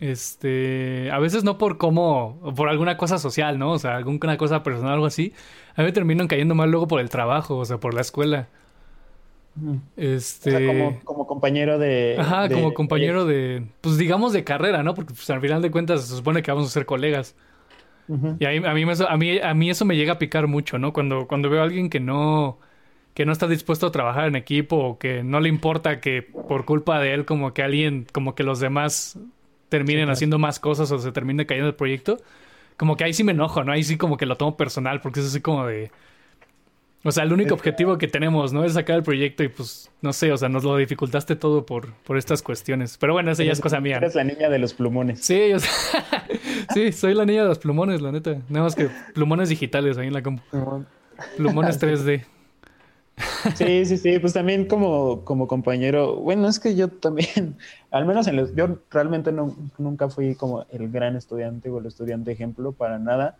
[0.00, 3.72] este, a veces no por cómo, por alguna cosa social, ¿no?
[3.72, 5.32] O sea, alguna cosa personal algo así.
[5.74, 8.48] A mí me terminan cayendo mal luego por el trabajo, o sea, por la escuela.
[9.96, 10.54] Este...
[10.54, 12.16] O sea, como, como, compañero de...
[12.18, 14.94] Ajá, de, como compañero de, pues digamos de carrera, ¿no?
[14.94, 17.34] Porque pues, al final de cuentas se supone que vamos a ser colegas.
[18.08, 18.36] Uh -huh.
[18.38, 20.78] Y a mí, a, mí, a, mí, a mí eso me llega a picar mucho,
[20.78, 20.92] ¿no?
[20.92, 22.58] Cuando, cuando veo a alguien que no,
[23.14, 26.64] que no está dispuesto a trabajar en equipo o que no le importa que por
[26.64, 29.18] culpa de él como que alguien, como que los demás
[29.68, 30.12] terminen sí, claro.
[30.12, 32.18] haciendo más cosas o se termine cayendo el proyecto,
[32.76, 33.72] como que ahí sí me enojo, ¿no?
[33.72, 35.90] Ahí sí como que lo tomo personal porque es así como de...
[37.04, 38.64] O sea, el único objetivo que tenemos, ¿no?
[38.64, 41.92] Es sacar el proyecto y pues, no sé, o sea, nos lo dificultaste todo por,
[42.04, 42.98] por estas cuestiones.
[42.98, 43.98] Pero bueno, esa ya es cosa mía.
[43.98, 45.20] Eres la niña de los plumones.
[45.24, 45.70] Sí, o sea,
[46.74, 48.38] sí, soy la niña de los plumones, la neta.
[48.48, 50.42] Nada más que plumones digitales ahí en la compu.
[51.36, 52.24] Plumones 3D.
[53.54, 57.56] Sí, sí, sí, pues también como, como compañero, bueno, es que yo también,
[57.90, 61.86] al menos en los, yo realmente no, nunca fui como el gran estudiante o el
[61.86, 63.36] estudiante ejemplo para nada,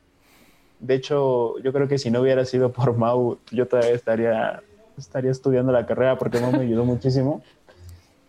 [0.81, 4.63] De hecho, yo creo que si no hubiera sido por Mau, yo todavía estaría,
[4.97, 7.43] estaría estudiando la carrera porque Mau me ayudó muchísimo.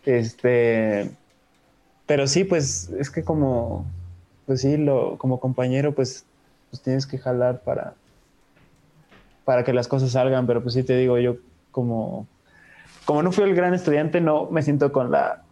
[0.04, 1.10] Este,
[2.06, 3.86] pero sí, pues es que como,
[4.46, 6.24] pues sí, lo, como compañero, pues,
[6.70, 7.94] pues tienes que jalar para,
[9.44, 11.36] para que las cosas salgan, pero pues sí te digo, yo
[11.70, 12.26] como,
[13.04, 15.42] como no fui el gran estudiante, no me siento con la,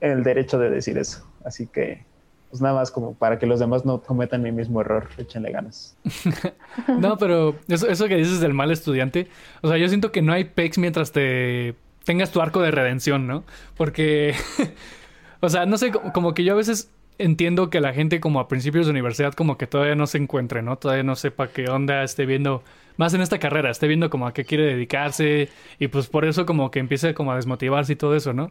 [0.00, 1.26] el derecho de decir eso.
[1.44, 2.04] Así que,
[2.50, 5.96] pues nada más como para que los demás no cometan mi mismo error, échenle ganas.
[6.98, 9.28] no, pero eso, eso que dices del mal estudiante,
[9.62, 13.26] o sea, yo siento que no hay pecs mientras te tengas tu arco de redención,
[13.28, 13.44] ¿no?
[13.76, 14.34] Porque,
[15.40, 18.48] o sea, no sé, como que yo a veces entiendo que la gente como a
[18.48, 20.76] principios de universidad como que todavía no se encuentre, ¿no?
[20.76, 22.64] Todavía no sepa qué onda, esté viendo,
[22.96, 26.46] más en esta carrera, esté viendo como a qué quiere dedicarse y pues por eso
[26.46, 28.50] como que empiece como a desmotivarse y todo eso, ¿no?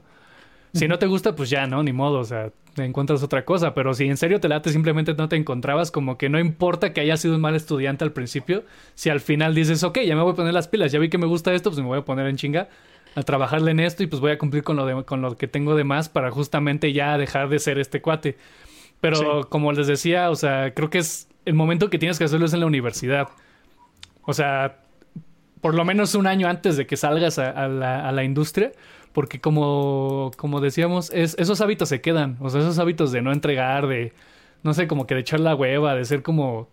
[0.74, 1.82] Si no te gusta, pues ya, ¿no?
[1.84, 3.74] Ni modo, o sea, te encuentras otra cosa.
[3.74, 7.02] Pero si en serio te late, simplemente no te encontrabas, como que no importa que
[7.02, 8.64] hayas sido un mal estudiante al principio,
[8.96, 11.18] si al final dices, ok, ya me voy a poner las pilas, ya vi que
[11.18, 12.70] me gusta esto, pues me voy a poner en chinga
[13.16, 15.48] a trabajarle en esto y pues voy a cumplir con lo, de, con lo que
[15.48, 18.38] tengo de más para justamente ya dejar de ser este cuate.
[19.02, 22.46] Pero como les decía, o sea, creo que es el momento que tienes que hacerlo
[22.46, 23.30] es en la universidad.
[24.24, 24.80] O sea,
[25.62, 28.72] por lo menos un año antes de que salgas a, la, a la industria
[29.14, 33.32] porque como, como decíamos, es, esos hábitos se quedan, o sea, esos hábitos de no
[33.32, 34.14] entregar, de,
[34.64, 36.68] no sé, como que de echar la hueva, de ser como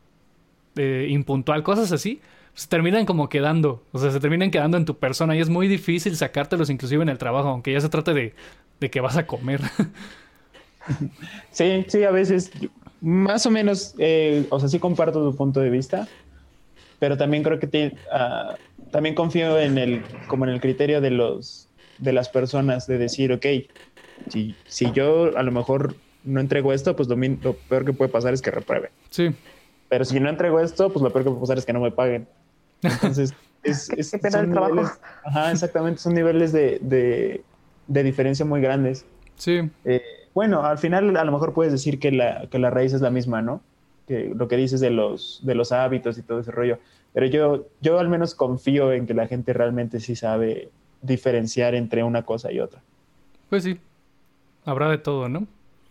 [0.76, 2.20] impuntual, cosas así,
[2.54, 5.68] se terminan como quedando, o sea, se terminan quedando en tu persona y es muy
[5.68, 8.34] difícil sacártelos inclusive en el trabajo, aunque ya se trate de,
[8.80, 9.60] de que vas a comer.
[11.50, 12.52] Sí, sí, a veces,
[13.00, 16.06] más o menos, eh, o sea, sí comparto tu punto de vista,
[16.98, 18.54] pero también creo que te, uh,
[18.90, 21.65] también confío en el, como en el criterio de los,
[21.98, 23.46] de las personas de decir, ok,
[24.28, 27.16] si, si yo a lo mejor no entrego esto, pues lo,
[27.68, 28.90] peor que puede pasar es que repruebe.
[29.10, 29.34] Sí.
[29.88, 31.92] Pero si no entrego esto, pues lo peor que puede pasar es que no me
[31.92, 32.26] paguen.
[32.82, 34.90] Entonces, es, es son niveles,
[35.24, 37.42] ajá, exactamente, son niveles de, de,
[37.86, 39.04] de diferencia muy grandes.
[39.36, 39.70] Sí.
[39.84, 40.02] Eh,
[40.34, 43.10] bueno, al final a lo mejor puedes decir que la, que la raíz es la
[43.10, 43.62] misma, ¿no?
[44.06, 46.78] Que lo que dices de los, de los hábitos y todo ese rollo.
[47.12, 50.68] Pero yo, yo al menos confío en que la gente realmente sí sabe
[51.06, 52.80] diferenciar entre una cosa y otra.
[53.48, 53.78] Pues sí,
[54.64, 55.46] habrá de todo, ¿no?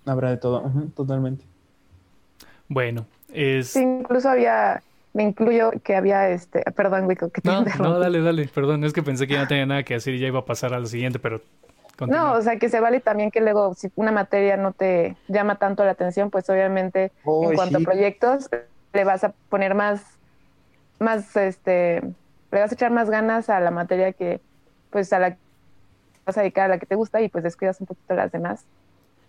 [0.05, 1.43] Habrá de todo, totalmente.
[2.67, 3.75] Bueno, es...
[3.75, 4.81] incluso había,
[5.13, 8.93] me incluyo que había este, perdón, Wico, que te no, no, dale, dale, perdón, es
[8.93, 10.87] que pensé que ya no tenía nada que decir y ya iba a pasar al
[10.87, 11.41] siguiente, pero...
[12.07, 15.55] No, o sea, que se vale también que luego, si una materia no te llama
[15.55, 18.49] tanto la atención, pues obviamente en cuanto a proyectos,
[18.91, 20.01] le vas a poner más,
[20.99, 22.01] más, este,
[22.51, 24.41] le vas a echar más ganas a la materia que,
[24.89, 25.37] pues a la que
[26.25, 28.65] vas a dedicar a la que te gusta y pues descuidas un poquito las demás.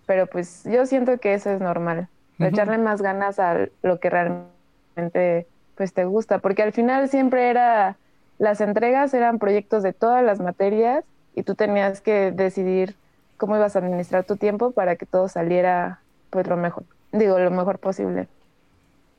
[0.06, 5.46] Pero pues yo siento que eso es normal, echarle más ganas a lo que realmente
[5.74, 7.96] pues te gusta, porque al final siempre era,
[8.38, 12.96] las entregas eran proyectos de todas las materias y tú tenías que decidir
[13.36, 17.50] cómo ibas a administrar tu tiempo para que todo saliera pues lo mejor, digo, lo
[17.50, 18.28] mejor posible.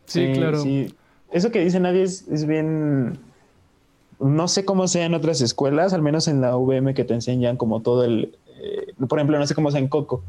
[0.05, 0.57] Sí, claro.
[0.59, 0.95] Sí.
[1.31, 3.19] Eso que dice nadie es, es bien
[4.19, 7.57] no sé cómo sea en otras escuelas, al menos en la VM que te enseñan
[7.57, 10.23] como todo el, eh, por ejemplo, no sé cómo sea en Coco.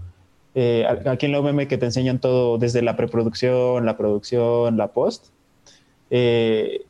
[0.54, 4.88] Eh, aquí en la UVM que te enseñan todo desde la preproducción, la producción, la
[4.88, 5.26] post.
[6.10, 6.84] Eh,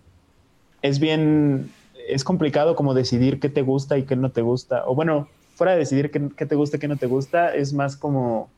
[0.83, 1.71] es bien,
[2.09, 4.85] es complicado como decidir qué te gusta y qué no te gusta.
[4.87, 7.73] O bueno, fuera de decidir qué, qué te gusta y qué no te gusta, es
[7.73, 8.49] más como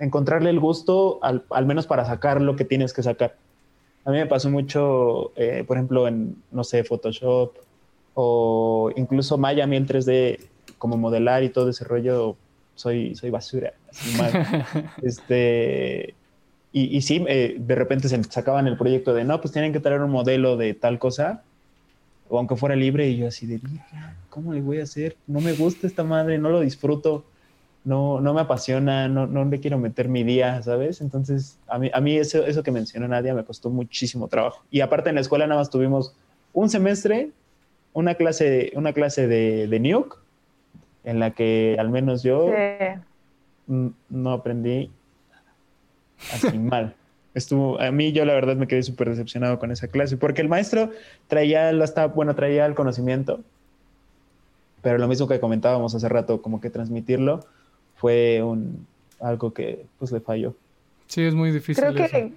[0.00, 3.36] encontrarle el gusto al, al menos para sacar lo que tienes que sacar.
[4.04, 7.52] A mí me pasó mucho, eh, por ejemplo, en, no sé, Photoshop
[8.14, 10.40] o incluso Maya, a mí en 3D,
[10.78, 12.36] como modelar y todo ese rollo,
[12.74, 14.66] soy, soy basura, así mal.
[15.02, 16.14] este,
[16.72, 19.80] y, y sí, eh, de repente se sacaban el proyecto de, no, pues tienen que
[19.80, 21.42] traer un modelo de tal cosa,
[22.28, 23.60] o aunque fuera libre, y yo así de,
[24.30, 25.16] ¿cómo le voy a hacer?
[25.26, 27.24] No me gusta esta madre, no lo disfruto
[27.84, 31.00] no, no me apasiona, no, no le quiero meter mi día, ¿sabes?
[31.00, 34.62] Entonces, a mí, a mí eso, eso que mencionó Nadia me costó muchísimo trabajo.
[34.70, 36.14] Y aparte en la escuela nada más tuvimos
[36.52, 37.30] un semestre,
[37.92, 40.16] una clase, una clase de, de Nuke,
[41.04, 42.50] en la que al menos yo
[43.66, 44.90] no aprendí
[46.32, 46.94] así mal.
[47.32, 50.48] Estuvo, a mí yo la verdad me quedé súper decepcionado con esa clase, porque el
[50.48, 50.90] maestro
[51.28, 53.40] traía, hasta, bueno, traía el conocimiento,
[54.82, 57.46] pero lo mismo que comentábamos hace rato, como que transmitirlo,
[58.00, 58.86] fue un,
[59.20, 60.54] algo que pues le falló.
[61.06, 61.84] Sí, es muy difícil.
[61.84, 62.32] Creo que,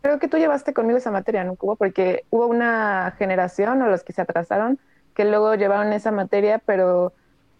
[0.00, 1.76] creo que tú llevaste conmigo esa materia, ¿no, Cubo?
[1.76, 4.78] Porque hubo una generación o los que se atrasaron
[5.14, 7.12] que luego llevaron esa materia, pero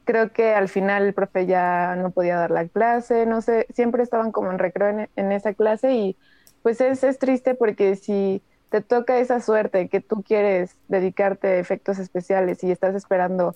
[0.04, 4.02] creo que al final el profe ya no podía dar la clase, no sé, siempre
[4.02, 6.16] estaban como en recreo en, esa clase y
[6.62, 11.58] pues es, es triste porque si te toca esa suerte que tú quieres dedicarte a
[11.58, 13.54] efectos especiales y estás esperando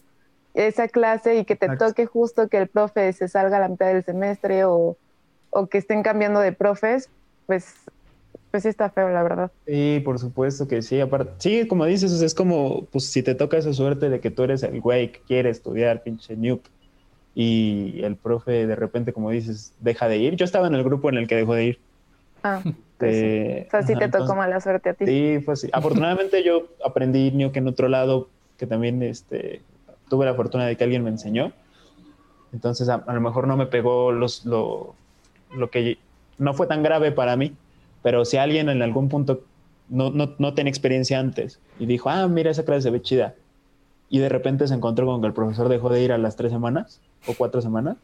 [0.56, 3.86] esa clase y que te toque justo que el profe se salga a la mitad
[3.88, 4.96] del semestre o,
[5.50, 7.10] o que estén cambiando de profes,
[7.46, 7.74] pues,
[8.50, 9.50] pues sí está feo, la verdad.
[9.66, 10.98] Sí, por supuesto que sí.
[10.98, 14.44] Aparte, sí, como dices, es como, pues si te toca esa suerte de que tú
[14.44, 16.60] eres el güey que quiere estudiar, pinche noob,
[17.34, 20.36] y el profe de repente, como dices, deja de ir.
[20.36, 21.78] Yo estaba en el grupo en el que dejó de ir.
[22.42, 22.62] Ah,
[22.96, 23.66] pues sí.
[23.66, 25.04] O sea, sí te tocó mala suerte a ti.
[25.04, 25.68] Sí, pues sí.
[25.70, 29.60] Afortunadamente yo aprendí que en otro lado, que también este,
[30.08, 31.52] tuve la fortuna de que alguien me enseñó.
[32.52, 34.94] Entonces, a, lo mejor no me pegó los, lo,
[35.54, 35.98] lo, que
[36.38, 37.54] no fue tan grave para mí,
[38.02, 39.42] pero si alguien en algún punto
[39.88, 43.34] no, no, no tenía experiencia antes y dijo, ah, mira, esa clase se ve chida,
[44.08, 46.52] y de repente se encontró con que el profesor dejó de ir a las tres
[46.52, 47.96] semanas o cuatro semanas,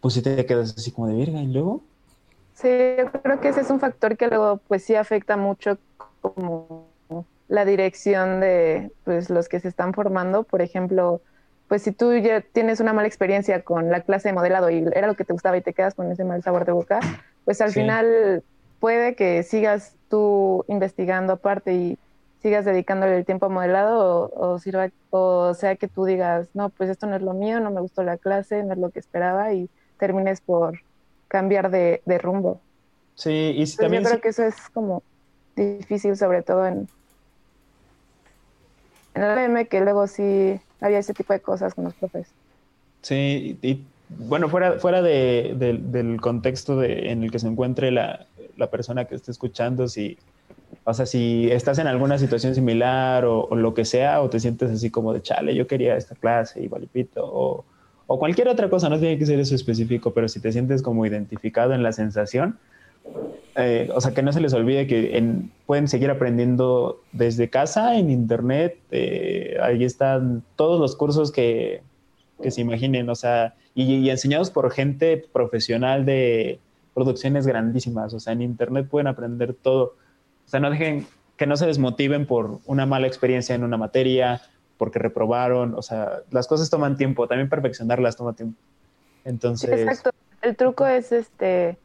[0.00, 1.82] pues sí te quedas así como de virga y luego.
[2.54, 5.78] Sí, yo creo que ese es un factor que luego pues sí afecta mucho
[7.48, 11.20] la dirección de pues los que se están formando, por ejemplo,
[11.68, 15.06] pues si tú ya tienes una mala experiencia con la clase de modelado y era
[15.06, 17.00] lo que te gustaba y te quedas con ese mal sabor de boca,
[17.44, 18.42] pues al final
[18.80, 21.98] puede que sigas tú investigando aparte y
[22.42, 26.90] sigas dedicándole el tiempo a modelado o, sirva, o sea que tú digas, no, pues
[26.90, 29.54] esto no es lo mío, no me gustó la clase, no es lo que esperaba
[29.54, 30.80] y termines por
[31.28, 32.60] cambiar de, rumbo.
[33.14, 34.02] Sí, y también...
[34.02, 35.02] Yo creo que eso es como
[35.56, 36.86] difícil, sobre todo en,
[39.14, 42.28] en el M, que luego sí había ese tipo de cosas con los profes.
[43.02, 48.26] Sí, y, bueno, fuera, fuera de, del contexto de, en el que se encuentre la,
[48.56, 50.18] la persona que esté escuchando, si
[50.84, 54.70] o sea, si estás en alguna situación similar o, lo que sea, o te sientes
[54.70, 57.64] así como de chale, yo quería esta clase y valipito, o,
[58.06, 61.06] o cualquier otra cosa, no tiene que ser eso específico, pero si te sientes como
[61.06, 62.58] identificado en la sensación,
[63.56, 65.22] eh, o sea, que no se les olvide que
[65.66, 71.82] pueden seguir aprendiendo desde casa, en internet, eh, ahí están todos los cursos que,
[72.42, 76.58] que se imaginen, o sea, y, y, enseñados por gente profesional de
[76.94, 79.94] producciones grandísimas, o sea, en internet pueden aprender todo.
[80.46, 84.42] O sea, no dejen que no se desmotiven por una mala experiencia en una materia,
[84.76, 85.74] porque reprobaron.
[85.74, 87.26] O sea, las cosas toman tiempo.
[87.26, 88.58] También perfeccionarlas toma tiempo.
[89.24, 89.70] Entonces.
[89.70, 90.10] exacto.
[90.42, 91.78] El truco es este.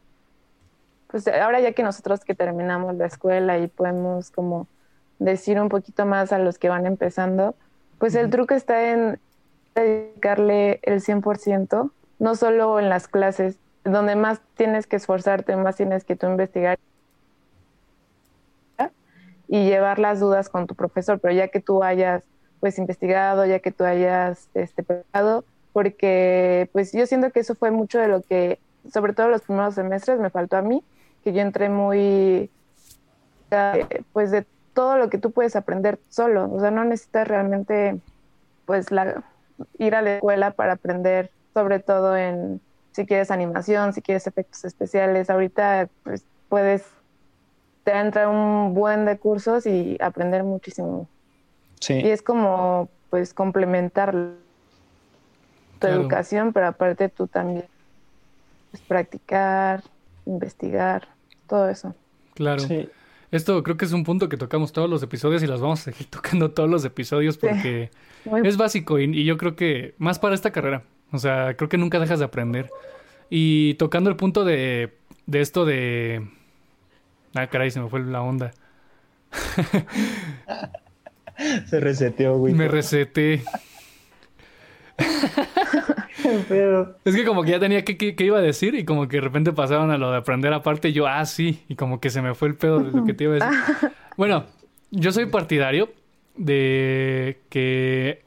[1.10, 4.67] Pues ahora ya que nosotros que terminamos la escuela y podemos como
[5.17, 7.56] decir un poquito más a los que van empezando,
[7.98, 9.19] pues el truco está en
[9.76, 16.04] dedicarle el 100%, no solo en las clases, donde más tienes que esforzarte, más tienes
[16.04, 16.78] que tú investigar
[19.48, 22.22] y llevar las dudas con tu profesor, pero ya que tú hayas
[22.60, 25.43] pues investigado, ya que tú hayas este, preparado,
[25.74, 28.60] porque pues yo siento que eso fue mucho de lo que,
[28.93, 30.84] sobre todo los primeros semestres, me faltó a mí,
[31.30, 32.50] que yo entré muy,
[34.13, 38.00] pues de todo lo que tú puedes aprender solo, o sea, no necesitas realmente
[38.65, 39.24] pues la,
[39.78, 42.62] ir a la escuela para aprender, sobre todo en
[42.92, 46.86] si quieres animación, si quieres efectos especiales, ahorita pues puedes
[47.84, 51.08] te entrar un buen de cursos y aprender muchísimo.
[51.80, 51.94] Sí.
[51.94, 54.13] Y es como, pues, complementar
[55.80, 57.65] tu educación, pero aparte tú también,
[58.72, 59.82] pues, practicar,
[60.26, 61.08] investigar,
[61.50, 61.96] todo eso.
[62.36, 62.60] Claro.
[62.60, 62.88] Sí.
[63.32, 65.92] Esto creo que es un punto que tocamos todos los episodios y las vamos a
[65.92, 67.92] seguir tocando todos los episodios porque
[68.44, 70.84] es básico y, y, yo creo que más para esta carrera.
[71.12, 72.70] O sea, creo que nunca dejas de aprender.
[73.30, 76.28] Y tocando el punto de, de esto de
[77.36, 78.52] Ah, caray, se me fue la onda.
[81.68, 82.54] se reseteó, güey.
[82.54, 83.44] Me reseté.
[87.06, 89.52] es que como que ya tenía que, iba a decir y como que de repente
[89.54, 92.34] pasaron a lo de aprender aparte y yo, ah, sí, y como que se me
[92.36, 93.92] fue el pedo de lo que te iba a decir.
[94.18, 94.46] bueno,
[94.92, 95.89] yo soy partidario
[96.36, 98.24] de que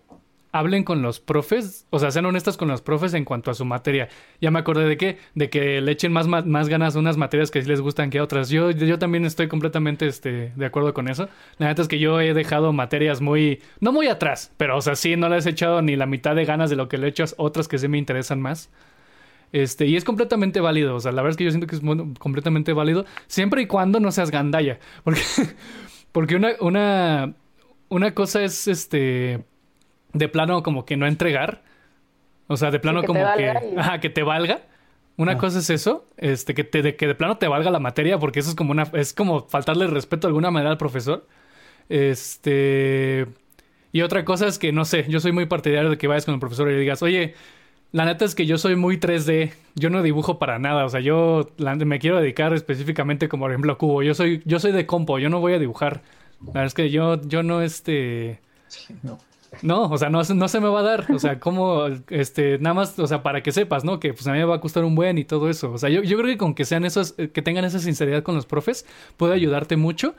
[0.53, 3.65] hablen con los profes, o sea, sean honestas con los profes en cuanto a su
[3.65, 4.09] materia.
[4.41, 7.51] Ya me acordé de qué, de que le echen más, más, ganas a unas materias
[7.51, 8.51] que sí les gustan que a otras.
[8.51, 11.29] Yo, yo también estoy completamente este, de acuerdo con eso.
[11.57, 14.95] La neta es que yo he dejado materias muy, no muy atrás, pero o sea,
[14.95, 17.11] sí, no les he echado ni la mitad de ganas de lo que le he
[17.11, 18.71] hecho a otras que sí me interesan más.
[19.53, 21.83] Este, y es completamente válido, o sea, la verdad es que yo siento que es
[22.19, 25.21] completamente válido, siempre y cuando no seas gandalla, porque,
[26.12, 27.35] porque una, una,
[27.91, 29.45] una cosa es, este,
[30.12, 31.62] de plano como que no entregar.
[32.48, 34.62] O sea, de plano como que, ajá, que te valga.
[35.16, 35.38] Una ah.
[35.38, 38.40] cosa es eso, este, que, te, de, que de plano te valga la materia, porque
[38.40, 41.27] eso es como una, es como faltarle respeto de alguna manera al profesor.
[41.88, 43.27] Este,
[43.92, 46.35] y otra cosa es que, no sé, yo soy muy partidario de que vayas con
[46.35, 47.35] el profesor y le digas, oye,
[47.92, 49.53] La neta es que yo soy muy 3D.
[49.75, 50.87] Yo no dibujo para nada.
[50.87, 54.03] O sea, yo me quiero dedicar específicamente como por ejemplo a Cubo.
[54.03, 56.03] Yo soy, yo soy de compo, yo no voy a dibujar.
[56.40, 58.40] La verdad es que yo, yo no este.
[59.03, 59.18] no.
[59.61, 61.07] No, o sea, no, no se me va a dar.
[61.12, 64.01] O sea, como, este, nada más, o sea, para que sepas, ¿no?
[64.01, 65.73] Que pues a mí me va a costar un buen y todo eso.
[65.73, 68.35] O sea, yo, yo creo que con que sean esos, que tengan esa sinceridad con
[68.35, 68.87] los profes,
[69.17, 70.15] puede ayudarte mucho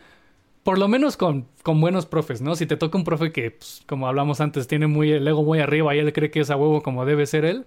[0.63, 2.55] por lo menos con, con, buenos profes, ¿no?
[2.55, 5.59] Si te toca un profe que, pues, como hablamos antes, tiene muy el ego muy
[5.59, 7.65] arriba y él cree que es a huevo como debe ser él,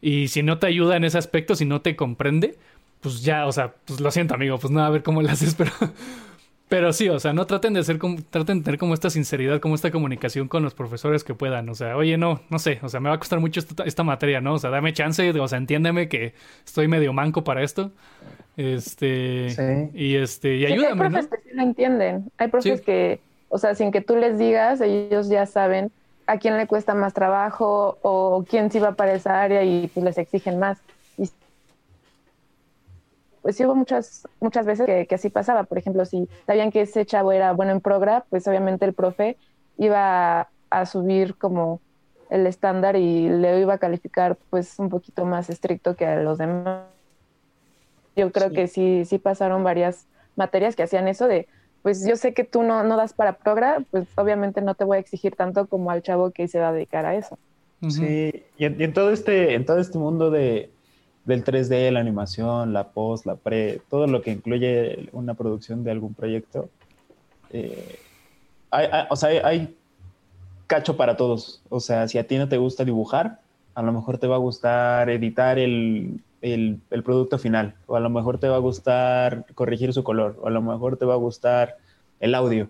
[0.00, 2.56] y si no te ayuda en ese aspecto, si no te comprende,
[3.00, 5.54] pues ya, o sea, pues lo siento, amigo, pues nada, a ver cómo le haces,
[5.58, 5.72] pero,
[6.68, 9.60] pero sí, o sea, no traten de ser como, traten de tener como esta sinceridad,
[9.60, 12.88] como esta comunicación con los profesores que puedan, o sea, oye, no, no sé, o
[12.88, 14.54] sea, me va a costar mucho esta, esta materia, ¿no?
[14.54, 17.90] O sea, dame chance, o sea, entiéndeme que estoy medio manco para esto.
[18.56, 19.90] Este, sí.
[19.94, 22.30] y este, y ayúdame, hay profes que sí lo entienden.
[22.38, 25.90] Hay profes que, o sea, sin que tú les digas, ellos ya saben
[26.26, 30.04] a quién le cuesta más trabajo o quién sí va para esa área y pues
[30.04, 30.78] les exigen más.
[33.48, 35.64] Y pues sí hubo muchas, muchas veces que, que, así pasaba.
[35.64, 39.38] Por ejemplo, si sabían que ese chavo era bueno en progra, pues obviamente el profe
[39.78, 41.80] iba a, a subir como
[42.28, 46.36] el estándar y le iba a calificar pues un poquito más estricto que a los
[46.36, 46.84] demás
[48.16, 50.06] yo creo que sí, sí pasaron varias
[50.36, 51.46] materias que hacían eso de,
[51.82, 54.96] pues yo sé que tú no, no das para progra, pues obviamente no te voy
[54.98, 57.38] a exigir tanto como al chavo que se va a dedicar a eso.
[57.88, 60.68] Sí, y en, todo este, en todo este mundo de,
[61.28, 65.90] del 3D, la animación, la post, la pre, todo lo que incluye una producción de
[65.90, 66.70] algún proyecto,
[67.52, 67.98] eh,
[68.70, 69.76] hay, o sea, hay,
[70.66, 71.62] cacho para todos.
[71.68, 73.40] O sea, si a ti no te gusta dibujar,
[73.74, 78.10] a lo mejor te va a gustar editar el, el, producto final, o a lo
[78.10, 81.18] mejor te va a gustar corregir su color, o a lo mejor te va a
[81.18, 81.76] gustar
[82.20, 82.68] el audio.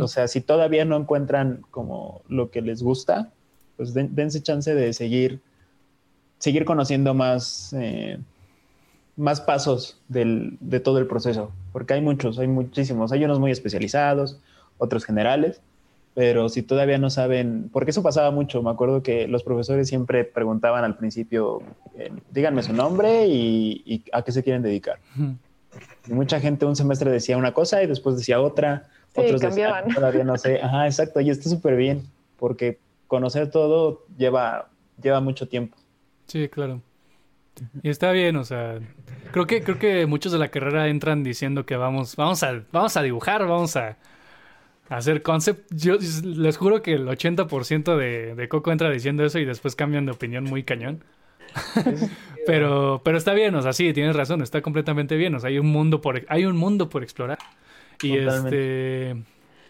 [0.00, 3.30] O sea, si todavía no encuentran como lo que les gusta,
[3.76, 5.42] pues dense chance de seguir,
[6.38, 8.18] seguir conociendo más, eh,
[9.16, 14.38] más pasos de todo el proceso, porque hay muchos, hay muchísimos, hay unos muy especializados,
[14.78, 15.60] otros generales,
[16.14, 20.24] pero si todavía no saben, porque eso pasaba mucho, me acuerdo que los profesores siempre
[20.24, 21.62] preguntaban al principio,
[21.96, 24.98] eh, díganme su nombre y, a qué se quieren dedicar.
[26.08, 29.84] Y mucha gente un semestre decía una cosa y después decía otra, sí, otros cambiaban.
[29.84, 32.02] decían, todavía no sé, ajá, exacto, y está súper bien,
[32.36, 34.70] porque conocer todo lleva,
[35.00, 35.76] lleva mucho tiempo.
[36.28, 36.82] Sí, claro.
[37.82, 38.78] Y está bien, o sea,
[39.32, 42.96] creo que creo que muchos de la carrera entran diciendo que vamos vamos a vamos
[42.96, 43.98] a dibujar, vamos a
[44.88, 45.72] hacer concept.
[45.74, 50.06] Yo les juro que el 80% de, de Coco entra diciendo eso y después cambian
[50.06, 51.04] de opinión muy cañón.
[52.46, 55.34] pero, pero está bien, o sea, sí, tienes razón, está completamente bien.
[55.34, 57.38] O sea, hay un mundo por, hay un mundo por explorar.
[58.02, 59.16] Y este.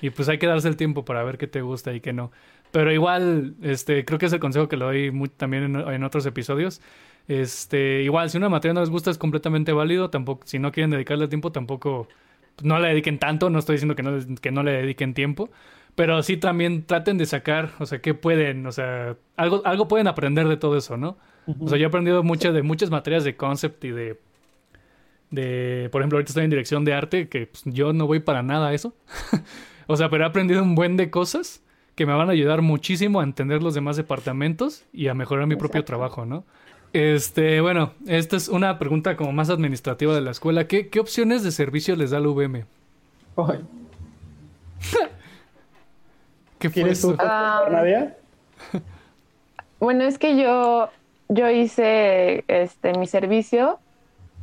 [0.01, 2.31] Y pues hay que darse el tiempo para ver qué te gusta y qué no.
[2.71, 6.27] Pero igual, este, creo que es el consejo que le doy también en, en, otros
[6.27, 6.81] episodios.
[7.27, 10.11] Este, igual, si una materia no les gusta es completamente válido.
[10.11, 12.09] Tampoco, si no quieren dedicarle tiempo, tampoco
[12.63, 15.51] no le dediquen tanto, no estoy diciendo que no, que no le dediquen tiempo,
[15.95, 20.09] pero sí también traten de sacar, o sea, qué pueden, o sea, algo, algo pueden
[20.09, 21.17] aprender de todo eso, ¿no?
[21.61, 24.21] O sea, yo he aprendido mucho de muchas materias de concept y de,
[25.31, 28.43] de, por ejemplo, ahorita estoy en dirección de arte, que pues, yo no voy para
[28.43, 28.95] nada a eso.
[29.87, 31.63] o sea, pero he aprendido un buen de cosas
[31.99, 35.57] que me van a ayudar muchísimo a entender los demás departamentos y a mejorar mi
[35.57, 36.45] propio trabajo, ¿no?
[36.93, 40.69] Este, bueno, esta es una pregunta como más administrativa de la escuela.
[40.69, 42.67] ¿Qué, qué opciones de servicio les da el UVM?
[46.61, 47.17] ¿Qué fue eso?
[47.17, 48.17] Nadia?
[49.81, 50.91] bueno, es que yo,
[51.29, 53.81] yo hice este, mi servicio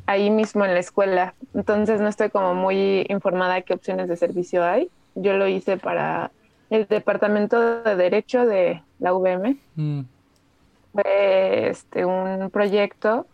[0.08, 4.18] ahí mismo en la escuela, entonces no estoy como muy informada de qué opciones de
[4.18, 4.90] servicio hay.
[5.16, 6.32] Yo lo hice para
[6.76, 9.58] el departamento de Derecho de la UVM.
[9.76, 10.02] Mm
[10.96, 13.28] fue este, un proyecto,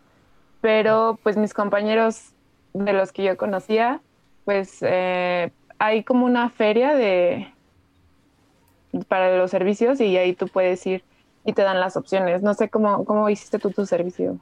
[0.60, 2.32] pero pues mis compañeros
[2.74, 4.00] de los que yo conocía,
[4.44, 7.48] pues eh, hay como una feria de
[9.08, 11.02] para los servicios y ahí tú puedes ir
[11.44, 12.42] y te dan las opciones.
[12.42, 14.38] No sé cómo, cómo hiciste tú tu servicio.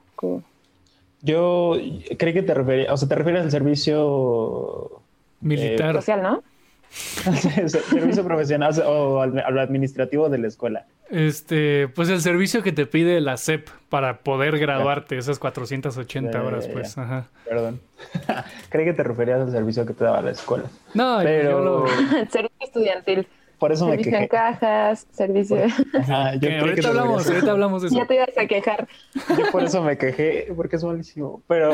[1.23, 1.75] Yo
[2.19, 5.03] creí que te referías, o sea, te refieres al servicio
[5.41, 5.95] militar.
[5.95, 6.43] social, ¿no?
[6.91, 10.87] servicio profesional o al, administrativo de la escuela.
[11.09, 16.69] Este, pues el servicio que te pide la SEP para poder graduarte, esas 480 horas,
[16.69, 16.97] pues.
[16.99, 17.29] Ajá.
[17.49, 17.81] Perdón.
[18.69, 20.65] Creí que te referías al servicio que te daba la escuela.
[20.95, 21.51] No, pero...
[21.51, 21.87] yo lo...
[22.31, 23.27] servicio estudiantil.
[23.59, 24.23] Por eso servicio me quejé.
[24.23, 25.59] en cajas, servicio.
[25.99, 27.97] Ajá, yo ahorita hablamos, ahorita hablamos de eso.
[27.97, 28.89] Ya te ibas a quejar.
[29.37, 31.43] Yo por eso me quejé, porque es malísimo.
[31.47, 31.71] Pero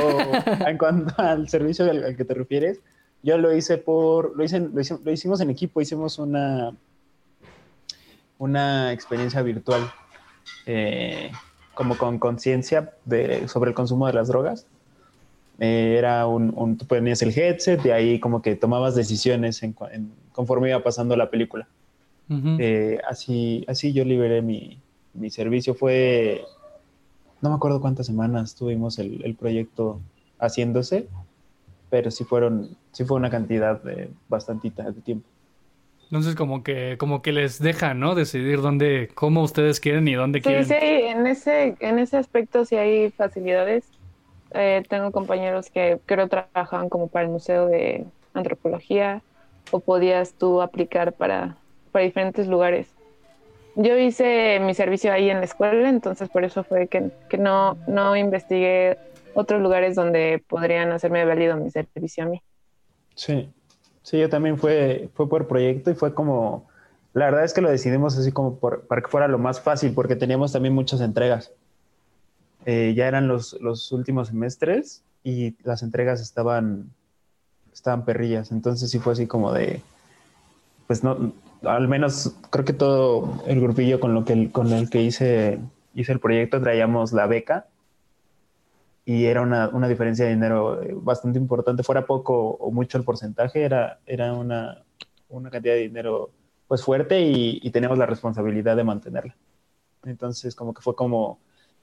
[0.66, 2.80] en cuanto al servicio al que te refieres,
[3.26, 6.72] yo lo hice por, lo, hice, lo, hicimos en equipo, hicimos una,
[8.38, 9.92] una experiencia virtual.
[10.64, 11.30] Eh,
[11.76, 12.94] como con conciencia
[13.46, 14.66] sobre el consumo de las drogas.
[15.60, 19.74] Eh, era un, un, tú ponías el headset y ahí como que tomabas decisiones en,
[20.32, 21.68] conforme iba pasando la película.
[22.28, 24.80] Eh, así, así yo liberé mi,
[25.14, 25.74] mi, servicio.
[25.74, 26.42] Fue,
[27.42, 30.00] no me acuerdo cuántas semanas tuvimos el, el proyecto
[30.40, 31.08] haciéndose,
[31.90, 35.28] pero sí fueron, sí fue una cantidad de bastantita de tiempo.
[36.04, 38.14] Entonces como que, como que les deja, ¿no?
[38.14, 40.64] Decidir dónde, cómo ustedes quieren y dónde quieren.
[40.64, 43.84] Sí, sí, en ese, en ese aspecto sí hay facilidades.
[44.52, 49.20] Eh, tengo compañeros que creo trabajaban como para el Museo de Antropología
[49.72, 51.54] o podías tú aplicar para,
[51.92, 52.88] para diferentes lugares.
[53.74, 57.76] Yo hice mi servicio ahí en la escuela, entonces por eso fue que, que no,
[57.88, 58.96] no investigué
[59.34, 62.42] otros lugares donde podrían hacerme válido mi servicio a mí.
[63.16, 63.50] Sí,
[64.06, 66.68] Sí, yo también fue, fue por proyecto y fue como,
[67.12, 70.14] la verdad es que lo decidimos así como para que fuera lo más fácil, porque
[70.14, 71.50] teníamos también muchas entregas.
[72.66, 76.92] Eh, ya eran los, los, últimos semestres y las entregas estaban,
[77.72, 79.82] estaban perrillas, entonces sí fue así como de,
[80.86, 81.32] pues no,
[81.64, 85.58] al menos creo que todo el grupillo con, lo que, con el que hice,
[85.96, 87.66] hice el proyecto traíamos la beca
[89.08, 93.04] y era una, una, diferencia de dinero eh, bastante importante, fuera poco o mucho el
[93.04, 94.82] porcentaje, era, era una,
[95.28, 96.32] una cantidad de dinero
[96.66, 99.36] pues fuerte y, y teníamos la responsabilidad de mantenerla.
[100.04, 101.38] Entonces como que fue como,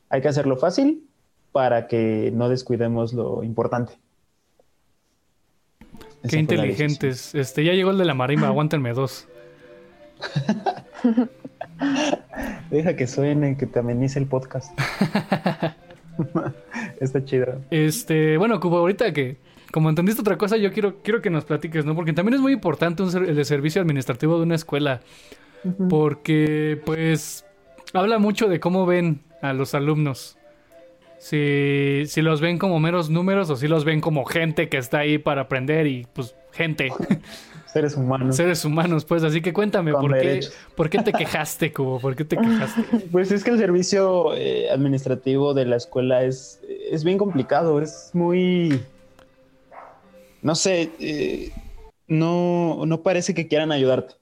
[0.10, 1.08] hay que hacerlo fácil
[1.54, 3.94] para que no descuidemos lo importante.
[6.28, 7.34] Qué inteligentes.
[7.36, 9.28] Este, ya llegó el de la marimba, aguántenme dos.
[12.70, 14.78] Deja que suene, que te amenice el podcast.
[17.04, 17.62] Está chido.
[17.70, 19.38] Este, bueno, Cubo, ahorita que
[19.74, 21.96] como entendiste otra cosa, yo quiero, quiero que nos platiques, ¿no?
[21.96, 25.02] Porque también es muy importante un el servicio administrativo de una escuela.
[25.90, 27.44] Porque, pues,
[27.92, 30.38] habla mucho de cómo ven a los alumnos.
[31.18, 35.00] Si, si los ven como meros números o si los ven como gente que está
[35.00, 36.90] ahí para aprender y, pues, gente.
[37.74, 38.36] Seres humanos.
[38.36, 39.24] Seres humanos, pues.
[39.24, 40.42] Así que cuéntame, ¿por qué,
[40.76, 42.00] ¿por qué, te quejaste, Cubo?
[42.00, 42.84] ¿Por qué te quejaste?
[43.12, 46.62] Pues es que el servicio eh, administrativo de la escuela es,
[46.92, 47.82] es bien complicado.
[47.82, 48.80] Es muy.
[50.44, 50.92] No sé.
[51.00, 51.52] Eh,
[52.08, 54.14] no, no parece que quieran ayudarte.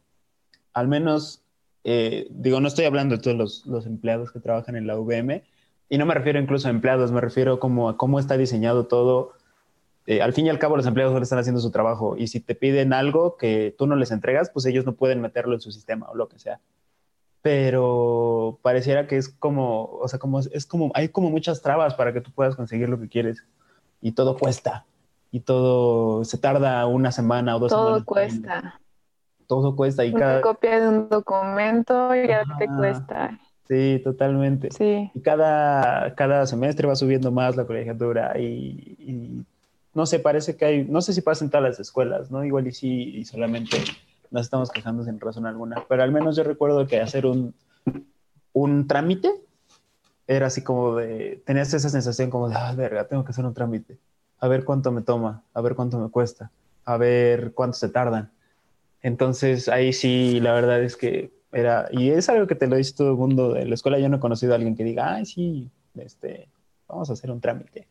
[0.73, 1.41] Al menos,
[1.83, 5.43] eh, digo, no estoy hablando de todos los, los, empleados que trabajan en la VM.
[5.89, 9.33] Y no me refiero incluso a empleados, me refiero como a cómo está diseñado todo
[10.07, 12.39] eh, al fin y al cabo los empleados solo están haciendo su trabajo y si
[12.39, 15.71] te piden algo que tú no les entregas, pues ellos no pueden meterlo en su
[15.71, 16.59] sistema o lo que sea.
[17.43, 22.13] Pero pareciera que es como, o sea, como es como hay como muchas trabas para
[22.13, 23.43] que tú puedas conseguir lo que quieres
[24.01, 24.85] y todo cuesta
[25.31, 28.05] y todo se tarda una semana o dos todo semanas.
[28.05, 28.81] Todo cuesta.
[29.47, 33.39] Todo cuesta y una cada copia de un documento ya te cuesta.
[33.67, 34.69] Sí, totalmente.
[34.71, 35.11] Sí.
[35.13, 39.45] Y cada, cada semestre va subiendo más la colegiatura y, y
[39.93, 42.43] no sé, parece que hay, no sé si pasa en todas las escuelas, ¿no?
[42.43, 43.77] Igual y sí, y solamente
[44.29, 47.53] nos estamos quejando sin razón alguna, pero al menos yo recuerdo que hacer un,
[48.53, 49.31] un trámite
[50.27, 53.53] era así como de, tenías esa sensación como de, ah, verga, tengo que hacer un
[53.53, 53.97] trámite,
[54.39, 56.51] a ver cuánto me toma, a ver cuánto me cuesta,
[56.85, 58.31] a ver cuánto se tardan.
[59.01, 62.93] Entonces ahí sí, la verdad es que era, y es algo que te lo dice
[62.95, 65.25] todo el mundo de la escuela, yo no he conocido a alguien que diga, ay,
[65.25, 66.47] sí, este,
[66.87, 67.87] vamos a hacer un trámite.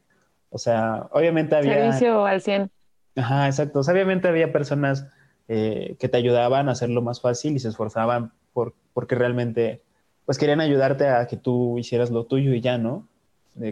[0.51, 1.75] O sea, obviamente había...
[1.75, 2.71] Servicio al 100.
[3.17, 3.81] Ajá, exacto.
[3.81, 5.07] obviamente había personas
[5.49, 9.83] eh, que te ayudaban a hacerlo más fácil y se esforzaban por, porque realmente,
[10.27, 13.07] pues querían ayudarte a que tú hicieras lo tuyo y ya, ¿no?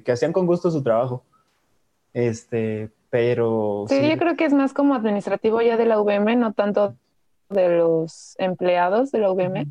[0.04, 1.24] que hacían con gusto su trabajo.
[2.12, 3.84] Este, pero...
[3.88, 6.94] Sí, yo creo que es más como administrativo ya de la VM, no tanto
[7.48, 9.66] de los empleados de la VM.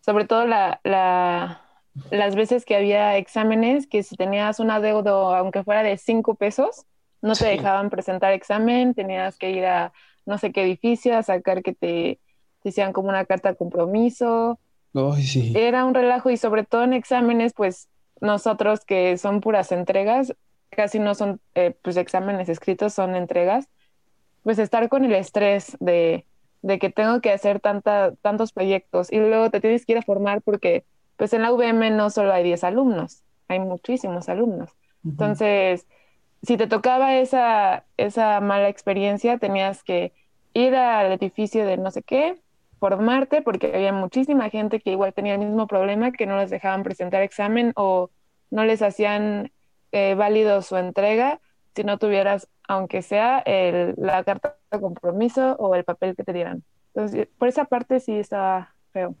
[0.00, 1.62] Sobre todo la, la,
[2.10, 6.86] las veces que había exámenes, que si tenías un adeudo, aunque fuera de cinco pesos,
[7.22, 9.92] no te dejaban presentar examen, tenías que ir a
[10.26, 12.20] no sé qué edificio a sacar que te,
[12.62, 14.58] te hicieran como una carta de compromiso.
[15.16, 15.52] sí.
[15.56, 17.88] Era un relajo y sobre todo en exámenes, pues
[18.20, 20.34] nosotros que son puras entregas,
[20.70, 23.68] casi no son eh, pues exámenes escritos, son entregas,
[24.42, 26.24] pues estar con el estrés de,
[26.62, 30.02] de que tengo que hacer tanta, tantos proyectos y luego te tienes que ir a
[30.02, 30.84] formar porque
[31.18, 34.70] pues en la UVM no solo hay 10 alumnos, hay muchísimos alumnos.
[35.04, 35.86] Entonces,
[36.42, 40.12] si te tocaba esa, esa mala experiencia, tenías que
[40.54, 42.40] ir al edificio de no sé qué,
[42.78, 46.84] formarte, porque había muchísima gente que igual tenía el mismo problema, que no les dejaban
[46.84, 48.10] presentar examen o
[48.50, 49.50] no les hacían
[49.90, 51.40] eh, válido su entrega
[51.74, 56.32] si no tuvieras, aunque sea el, la carta de compromiso o el papel que te
[56.32, 56.62] dieran.
[56.94, 59.16] Entonces, por esa parte sí estaba feo.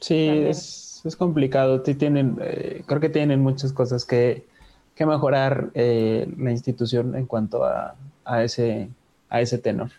[0.00, 1.82] Sí, es, es, complicado.
[1.82, 4.46] tienen, eh, creo que tienen muchas cosas que,
[4.94, 7.94] que mejorar eh, la institución en cuanto a,
[8.24, 8.88] a, ese,
[9.28, 9.90] a ese tenor.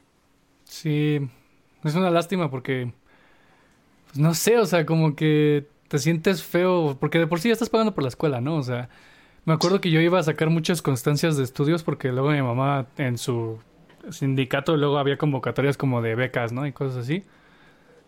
[0.65, 1.19] Sí,
[1.83, 2.91] es una lástima porque,
[4.07, 7.53] pues no sé, o sea, como que te sientes feo, porque de por sí ya
[7.53, 8.57] estás pagando por la escuela, ¿no?
[8.57, 8.89] O sea,
[9.45, 12.87] me acuerdo que yo iba a sacar muchas constancias de estudios porque luego mi mamá
[12.97, 13.59] en su
[14.11, 16.67] sindicato luego había convocatorias como de becas, ¿no?
[16.67, 17.23] Y cosas así.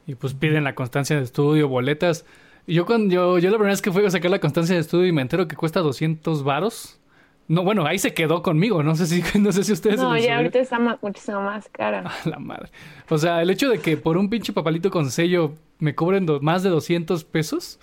[0.09, 2.25] Y pues piden la constancia de estudio, boletas.
[2.65, 4.81] Y yo cuando yo, yo la primera vez que fui a sacar la constancia de
[4.81, 6.99] estudio y me entero que cuesta 200 varos.
[7.47, 8.81] No, bueno, ahí se quedó conmigo.
[8.81, 9.97] No sé si, no sé si ustedes.
[10.01, 12.11] No, ya ahorita está muchísimo más cara.
[12.25, 12.71] la madre.
[13.07, 16.63] O sea, el hecho de que por un pinche papalito con sello me cobren más
[16.63, 17.79] de 200 pesos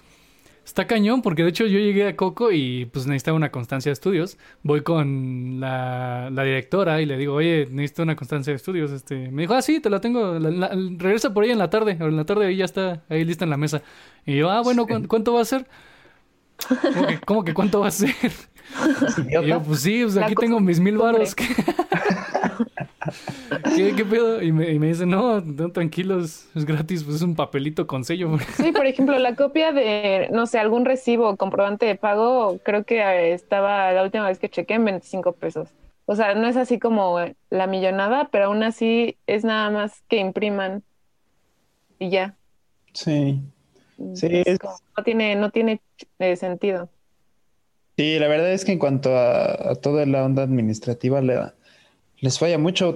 [0.66, 3.92] Está cañón, porque de hecho yo llegué a Coco y pues necesitaba una constancia de
[3.92, 4.36] estudios.
[4.64, 8.90] Voy con la, directora y le digo, oye, necesito una constancia de estudios.
[8.90, 10.36] Este, me dijo, ah, sí, te la tengo.
[10.98, 11.96] regresa por ahí en la tarde.
[12.00, 13.80] O en la tarde ahí ya está ahí lista en la mesa.
[14.26, 15.68] Y yo, ah, bueno, ¿cuánto va a ser?
[17.26, 18.10] ¿Cómo que, cuánto va a ser?
[19.30, 21.36] Y yo, pues sí, aquí tengo mis mil varos.
[23.74, 24.42] ¿Qué, pedo?
[24.42, 28.04] Y me, y me dice, no, no, tranquilos, es gratis, pues es un papelito con
[28.04, 28.38] sello.
[28.56, 33.00] Sí, por ejemplo, la copia de, no sé, algún recibo comprobante de pago, creo que
[33.00, 35.70] eh, estaba la última vez que chequé en 25 pesos.
[36.04, 37.18] O sea, no es así como
[37.50, 40.84] la millonada, pero aún así es nada más que impriman
[41.98, 42.36] y ya.
[42.92, 43.40] Sí.
[44.14, 44.42] Sí,
[44.96, 45.80] no tiene, no tiene
[46.18, 46.90] eh, sentido.
[47.96, 51.40] Sí, la verdad es que en cuanto a, a toda la onda administrativa, le,
[52.18, 52.94] les falla mucho.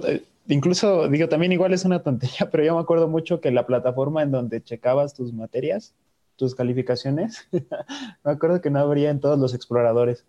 [0.51, 4.21] Incluso, digo, también igual es una tontería, pero yo me acuerdo mucho que la plataforma
[4.21, 5.95] en donde checabas tus materias,
[6.35, 7.47] tus calificaciones,
[8.23, 10.25] me acuerdo que no habría en todos los exploradores.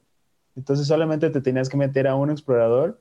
[0.54, 3.00] Entonces solamente te tenías que meter a un explorador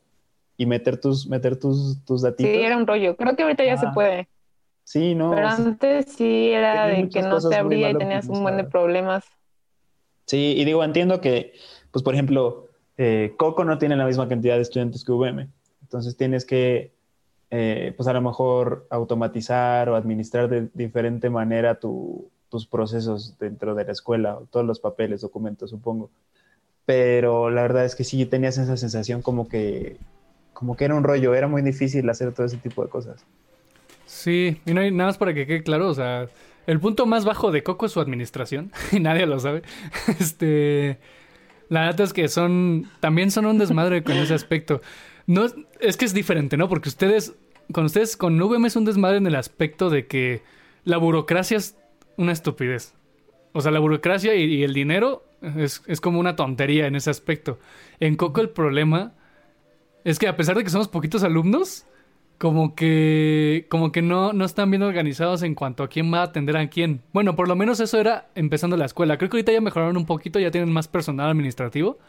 [0.57, 2.51] y meter tus, meter tus, tus datitos.
[2.51, 3.15] Sí, era un rollo.
[3.15, 4.27] Creo que ahorita ya se puede.
[4.83, 5.29] Sí, no.
[5.31, 9.25] Pero antes sí era de que no te abría y tenías un buen de problemas.
[10.25, 11.53] Sí, y digo, entiendo que,
[11.91, 15.49] pues por ejemplo, eh, Coco no tiene la misma cantidad de estudiantes que VM.
[15.81, 16.93] Entonces tienes que,
[17.53, 23.83] eh, pues a lo mejor automatizar o administrar de diferente manera tus procesos dentro de
[23.83, 26.09] la escuela, todos los papeles, documentos, supongo.
[26.85, 29.97] Pero la verdad es que sí tenías esa sensación como que,
[30.53, 33.25] como que era un rollo, era muy difícil hacer todo ese tipo de cosas.
[34.05, 36.29] Sí, y no hay nada más para que quede claro, o sea,
[36.67, 39.63] el punto más bajo de Coco es su administración, y nadie lo sabe.
[40.19, 40.99] Este,
[41.67, 44.81] la verdad es que son, también son un desmadre con ese aspecto.
[45.27, 45.45] No,
[45.79, 46.67] es que es diferente, ¿no?
[46.69, 47.33] Porque ustedes,
[47.71, 50.43] con ustedes, con VM es un desmadre en el aspecto de que
[50.83, 51.77] la burocracia es
[52.17, 52.93] una estupidez.
[53.53, 55.23] O sea, la burocracia y, el dinero
[55.57, 57.59] es, es, como una tontería en ese aspecto.
[57.99, 59.13] En Coco el problema
[60.03, 61.85] es que a pesar de que somos poquitos alumnos,
[62.41, 66.23] como que, como que no, no están bien organizados en cuanto a quién va a
[66.23, 67.03] atender a quién.
[67.13, 69.19] Bueno, por lo menos eso era empezando la escuela.
[69.19, 71.99] Creo que ahorita ya mejoraron un poquito, ya tienen más personal administrativo.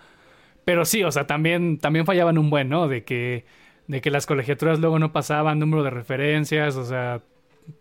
[0.65, 2.89] Pero sí, o sea, también, también fallaban un buen, ¿no?
[2.89, 3.45] De que,
[3.89, 7.23] de que las colegiaturas luego no pasaban número de referencias, o sea,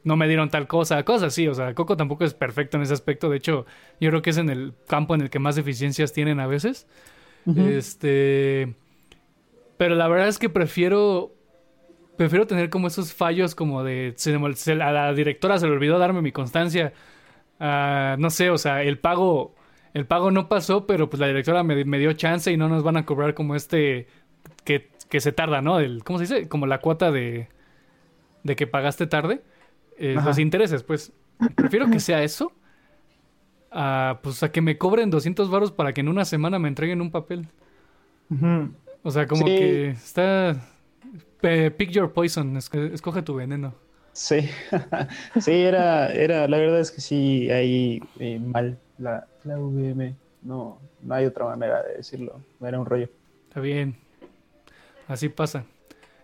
[0.03, 2.93] no me dieron tal cosa, cosas así, o sea, Coco tampoco es perfecto en ese
[2.93, 3.65] aspecto, de hecho,
[3.99, 6.87] yo creo que es en el campo en el que más deficiencias tienen a veces.
[7.55, 8.75] Este,
[9.77, 11.33] pero la verdad es que prefiero
[12.17, 14.15] prefiero tener como esos fallos como de
[14.79, 16.93] a la directora se le olvidó darme mi constancia.
[17.59, 19.55] Uh, no sé, o sea, el pago
[19.93, 22.97] el pago no pasó, pero pues la directora me, dio chance y no nos van
[22.97, 24.07] a cobrar como este
[24.63, 24.89] que,
[25.19, 25.79] se tarda, ¿no?
[25.79, 26.47] El, ¿Cómo se dice?
[26.47, 27.49] Como la cuota de,
[28.43, 29.41] de que pagaste tarde.
[29.97, 31.11] Eh, los intereses, pues.
[31.55, 32.53] Prefiero que sea eso.
[33.71, 37.01] A, pues a que me cobren 200 varos para que en una semana me entreguen
[37.01, 37.47] un papel.
[39.03, 40.55] O sea, como que está...
[41.41, 43.75] pick your poison, escoge tu veneno.
[44.13, 44.49] Sí,
[45.39, 50.15] sí, era, era, la verdad es que sí, ahí eh, mal la, la VM.
[50.41, 52.41] No, no hay otra manera de decirlo.
[52.61, 53.09] Era un rollo.
[53.47, 53.95] Está bien.
[55.07, 55.65] Así pasa.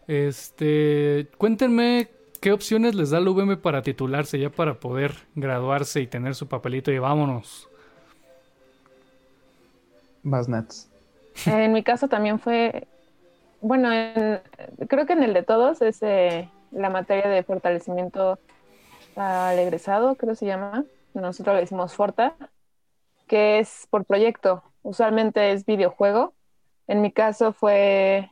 [0.08, 2.10] Este, cuéntenme
[2.40, 6.48] qué opciones les da la UVM para titularse, ya para poder graduarse y tener su
[6.48, 7.68] papelito y vámonos.
[10.24, 10.90] Más nets.
[11.46, 12.88] En mi caso también fue,
[13.62, 13.90] bueno,
[14.88, 18.40] creo que en el de todos es eh, la materia de fortalecimiento
[19.16, 20.84] al egresado, creo que se llama.
[21.14, 22.36] Nosotros le decimos Forta
[23.28, 24.64] que es por proyecto.
[24.82, 26.34] Usualmente es videojuego.
[26.88, 28.32] En mi caso fue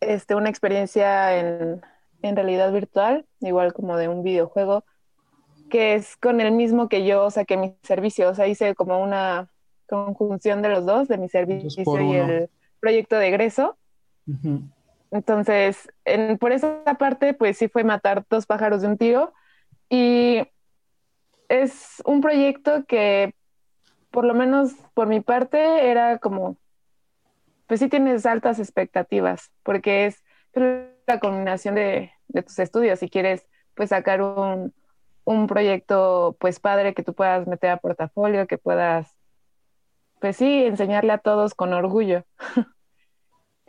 [0.00, 1.82] este, una experiencia en,
[2.22, 4.84] realidad virtual, igual como de un videojuego,
[5.70, 8.30] que es con el mismo que yo saqué mi servicio.
[8.30, 9.50] O sea, hice como una
[9.88, 13.76] conjunción de los dos, de mi servicio y el proyecto de egreso.
[15.10, 15.90] Entonces,
[16.38, 19.32] por esa parte, pues sí fue matar dos pájaros de un tiro.
[19.88, 20.42] Y
[21.48, 23.34] es un proyecto que,
[24.10, 26.56] por lo menos por mi parte, era como,
[27.66, 30.22] pues sí tienes altas expectativas, porque es
[30.54, 32.12] la combinación de,
[32.44, 32.98] tus estudios.
[32.98, 34.74] Si quieres, pues sacar un,
[35.24, 39.14] un proyecto, pues padre que tú puedas meter a portafolio, que puedas,
[40.20, 42.24] pues sí, enseñarle a todos con orgullo.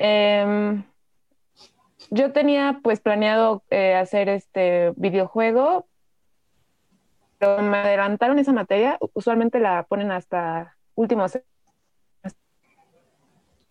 [0.03, 0.83] Em,
[2.09, 5.87] yo tenía pues planeado eh, hacer este videojuego,
[7.41, 8.99] pero me adelantaron esa materia.
[9.13, 11.39] Usualmente la ponen hasta últimos.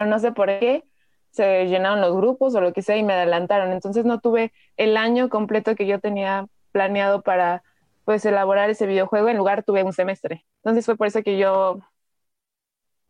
[0.00, 0.84] No sé por qué
[1.30, 3.70] se llenaron los grupos o lo que sea y me adelantaron.
[3.72, 7.62] Entonces no tuve el año completo que yo tenía planeado para
[8.04, 9.28] pues elaborar ese videojuego.
[9.28, 10.44] En lugar tuve un semestre.
[10.64, 11.78] Entonces fue por eso que yo,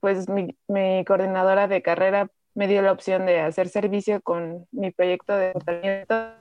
[0.01, 4.91] pues mi, mi coordinadora de carrera me dio la opción de hacer servicio con mi
[4.91, 6.35] proyecto de tratamiento.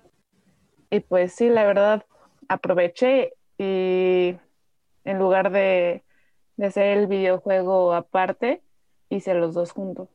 [0.89, 2.05] Y pues sí, la verdad,
[2.49, 4.37] aproveché y
[5.03, 6.03] en lugar de,
[6.61, 8.61] hacer el videojuego aparte,
[9.09, 10.07] hice los dos juntos.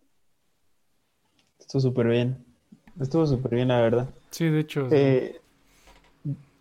[1.61, 2.45] Estuvo súper bien.
[3.01, 4.09] Estuvo súper bien, la verdad.
[4.31, 4.89] Sí, de hecho.
[4.91, 5.41] Eh,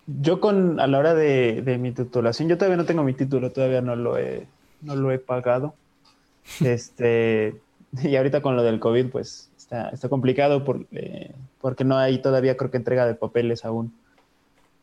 [0.08, 3.82] yo con, a la hora de, mi titulación, yo todavía no tengo mi título, todavía
[3.82, 4.46] no lo he,
[4.82, 5.74] no lo he pagado.
[6.62, 7.62] Este,
[8.04, 12.22] y ahorita con lo del COVID, pues está, está complicado por, eh, porque no hay
[12.22, 13.94] todavía, creo que entrega de papeles aún.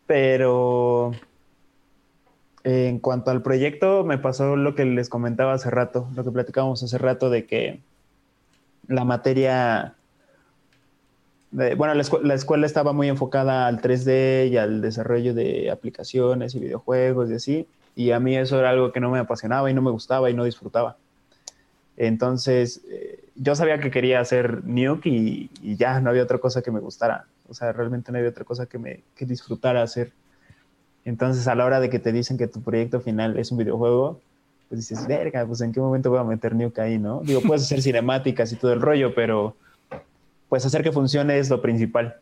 [0.06, 1.12] Pero
[2.64, 6.82] en cuanto al proyecto, me pasó lo que les comentaba hace rato, lo que platicábamos
[6.82, 7.80] hace rato de que
[8.86, 9.94] la materia,
[11.50, 17.30] bueno, la, escuela estaba muy enfocada al 3D y al desarrollo de aplicaciones y videojuegos
[17.30, 19.90] y así, y a mí eso era algo que no me apasionaba y no me
[19.90, 20.96] gustaba y no disfrutaba.
[21.96, 26.70] Entonces, eh, yo sabía que quería hacer Nuke y, ya no había otra cosa que
[26.70, 27.26] me gustara.
[27.48, 30.12] O sea, realmente no había otra cosa que me que disfrutara hacer.
[31.04, 34.20] Entonces, a la hora de que te dicen que tu proyecto final es un videojuego,
[34.68, 37.22] pues dices, verga, pues en qué momento voy a meter Nuke ahí, ¿no?
[37.24, 39.56] Digo, puedes hacer cinemáticas y todo el rollo, pero
[40.48, 42.16] pues hacer que funcione es lo principal.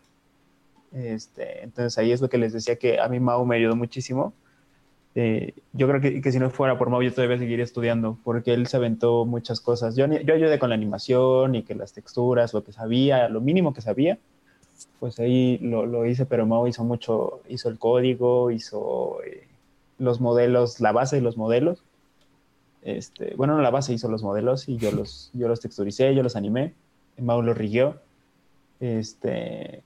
[0.95, 4.33] Este, entonces ahí es lo que les decía que a mí Mau me ayudó muchísimo.
[5.15, 8.55] Eh, yo creo que, que, si no fuera por Mau yo todavía seguiría estudiando porque
[8.55, 9.97] él se aventó muchas cosas.
[9.97, 13.75] Yo, yo ayudé con la animación y que las texturas, lo que sabía, lo mínimo
[13.75, 14.19] que sabía,
[15.01, 19.49] pues ahí lo, lo, hice, pero Mau hizo mucho, hizo el código, hizo eh,
[19.99, 21.83] los modelos, la base de los modelos.
[22.83, 26.23] Este, bueno, no la base hizo los modelos y yo los, yo los texturicé, yo
[26.23, 26.75] los animé,
[27.19, 27.97] Mau los riguió.
[28.81, 29.83] Este,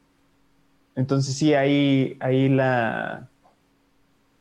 [0.94, 3.28] entonces sí, ahí, ahí la,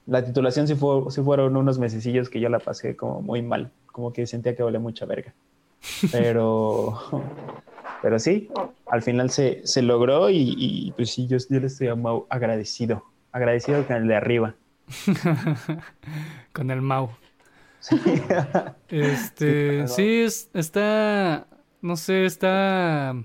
[0.06, 3.72] la titulación sí, fue, sí fueron unos mesecillos que yo la pasé como muy mal,
[3.88, 5.34] como que sentía que valía mucha verga.
[6.12, 6.99] Pero
[8.02, 8.49] pero sí,
[8.92, 11.88] al final se, se logró y, pues sí, yo, yo le estoy
[12.30, 13.06] agradecido.
[13.32, 14.56] Agradecido con el de arriba.
[16.54, 17.10] con el Mau.
[17.80, 17.96] Sí.
[18.89, 21.48] este, sí, está,
[21.82, 23.16] no sé, está,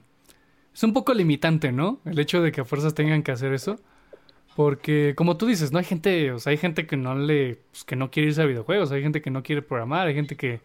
[0.73, 1.99] es un poco limitante, ¿no?
[2.05, 3.81] El hecho de que a fuerzas tengan que hacer eso.
[4.55, 7.83] Porque, como tú dices, no hay gente, o sea, hay gente que no le, pues,
[7.83, 10.61] que no quiere irse a videojuegos, hay gente que no quiere programar, hay gente que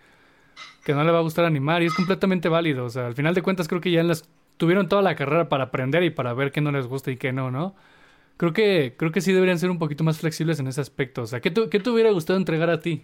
[0.84, 2.86] que no le va a gustar animar y es completamente válido.
[2.86, 4.28] O sea, al final de cuentas creo que ya las
[4.62, 7.34] tuvieron toda la carrera para aprender y para ver qué no les gusta y qué
[7.34, 7.74] no, ¿no?
[8.38, 11.24] Creo que, creo que sí deberían ser un poquito más flexibles en ese aspecto.
[11.24, 13.02] O sea, ¿qué, ¿qué te hubiera gustado entregar a ti?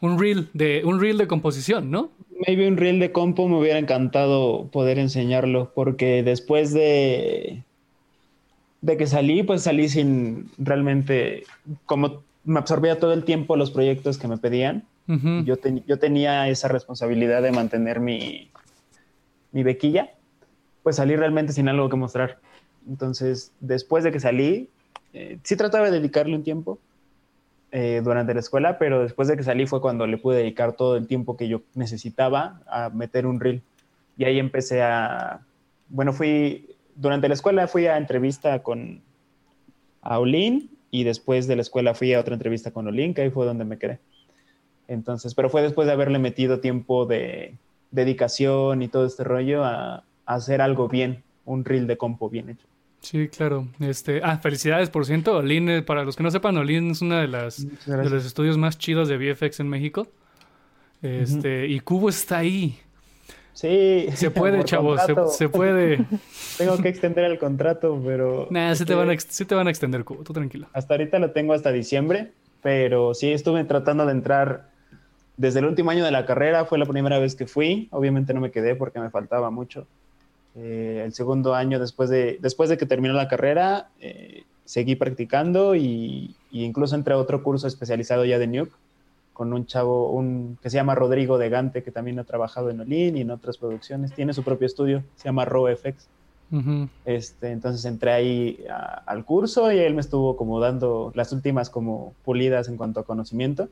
[0.00, 2.10] Un reel de, un reel de composición, ¿no?
[2.46, 7.64] Maybe un reel de compo me hubiera encantado poder enseñarlo, porque después de,
[8.82, 11.42] de que salí, pues salí sin realmente,
[11.86, 15.56] como me absorbía todo el tiempo los proyectos que me pedían, yo,
[15.88, 18.48] yo tenía esa responsabilidad de mantener mi,
[19.50, 20.10] mi bequilla,
[20.86, 22.38] pues salí realmente sin algo que mostrar.
[22.88, 24.68] Entonces, después de que salí,
[25.14, 26.78] eh, sí trataba de dedicarle un tiempo
[27.72, 30.96] eh, durante la escuela, pero después de que salí fue cuando le pude dedicar todo
[30.96, 33.62] el tiempo que yo necesitaba a meter un reel.
[34.16, 35.40] Y ahí empecé a,
[35.88, 39.02] bueno, fui, durante la escuela fui a entrevista con
[40.02, 43.44] Aulín y después de la escuela fui a otra entrevista con Olin, que ahí fue
[43.44, 43.98] donde me quedé.
[44.86, 47.56] Entonces, pero fue después de haberle metido tiempo de
[47.90, 52.66] dedicación y todo este rollo a, hacer algo bien, un reel de compo bien hecho.
[53.00, 53.68] Sí, claro.
[53.78, 55.36] Este, ah, felicidades por ciento.
[55.36, 58.58] Olin, eh, para los que no sepan, Olin es uno de, las, de los estudios
[58.58, 60.08] más chidos de VFX en México.
[61.02, 62.78] Este, y Cubo está ahí.
[63.52, 64.06] Sí.
[64.14, 65.00] Se puede, chavos,
[65.36, 66.04] se, puede.
[66.58, 68.48] tengo que extender el contrato, pero.
[68.50, 70.66] Nah, sí, te van a, sí te van a extender, Cubo, tú tranquilo.
[70.72, 74.70] Hasta ahorita lo tengo hasta diciembre, pero sí estuve tratando de entrar
[75.36, 77.88] desde el último año de la carrera fue la primera vez que fui.
[77.92, 79.86] Obviamente no me quedé porque me faltaba mucho.
[80.58, 85.74] Eh, el segundo año, después de, después de que terminó la carrera, eh, seguí practicando
[85.74, 88.72] y, incluso entré a otro curso especializado ya de Nuke
[89.34, 92.80] con un chavo un, que se llama Rodrigo de Gante, que también ha trabajado en
[92.80, 94.14] Olin y en otras producciones.
[94.14, 96.08] Tiene su propio estudio, se llama RawFX.
[97.04, 98.64] este, entonces entré ahí
[99.04, 103.04] al curso y él me estuvo como dando las últimas como pulidas en cuanto a
[103.04, 103.68] conocimiento.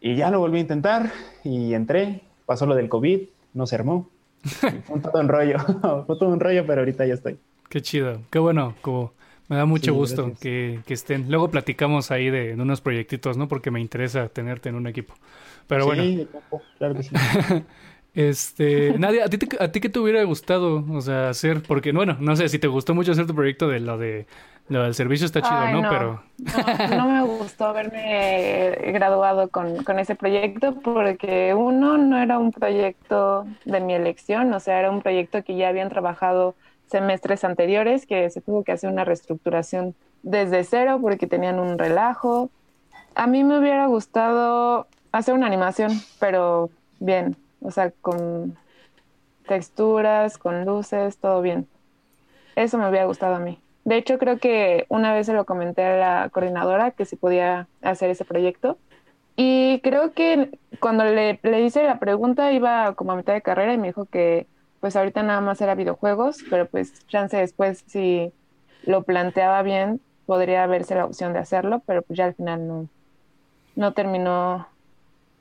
[0.00, 1.12] Y ya lo volví a intentar
[1.44, 2.22] y entré.
[2.44, 3.20] Pasó lo del COVID,
[3.52, 4.08] no se armó.
[4.84, 5.58] Fue todo un rollo,
[6.06, 7.38] fue todo un rollo, pero ahorita ya estoy.
[7.68, 9.12] Qué chido, qué bueno, como
[9.48, 11.30] me da mucho gusto que, estén.
[11.30, 13.48] Luego platicamos ahí de, unos proyectitos, ¿no?
[13.48, 15.14] Porque me interesa tenerte en un equipo.
[15.66, 16.02] Pero bueno.
[16.78, 17.10] claro que sí.
[18.14, 21.62] este, Nadia, ¿a ti, ¿a ti qué te hubiera gustado, o sea, hacer?
[21.62, 24.26] Porque, bueno, no sé, si te gustó mucho hacer tu proyecto de lo de
[24.68, 25.90] lo del servicio está chido, ¿no?
[25.90, 26.22] Pero...
[26.96, 33.46] No, me gustó haberme graduado con, con, ese proyecto porque uno no era un proyecto
[33.66, 36.54] de mi elección, o sea, era un proyecto que ya habían trabajado
[36.86, 42.50] semestres anteriores, que se tuvo que hacer una reestructuración desde cero porque tenían un relajo.
[43.14, 48.56] A mí me hubiera gustado hacer una animación, pero bien, o sea, con
[49.48, 51.66] texturas, con luces, todo bien.
[52.56, 53.58] Eso me hubiera gustado a mí.
[53.84, 57.66] De hecho, creo que una vez se lo comenté a la coordinadora que si podía
[57.82, 58.78] hacer ese proyecto.
[59.36, 63.74] Y creo que cuando le, le hice la pregunta iba como a mitad de carrera
[63.74, 64.46] y me dijo que
[64.80, 68.32] pues ahorita nada más era videojuegos, pero pues chance después si
[68.84, 72.88] lo planteaba bien podría verse la opción de hacerlo, pero pues ya al final no,
[73.76, 74.68] no terminó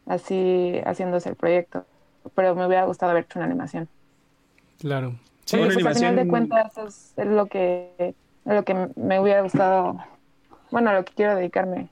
[0.05, 1.85] así haciéndose el proyecto.
[2.35, 3.87] Pero me hubiera gustado haber hecho una animación.
[4.79, 5.15] Claro.
[5.45, 8.15] Sí, pues, al final de cuentas es lo que
[8.45, 9.97] a lo que me hubiera gustado,
[10.71, 11.89] bueno, a lo que quiero dedicarme.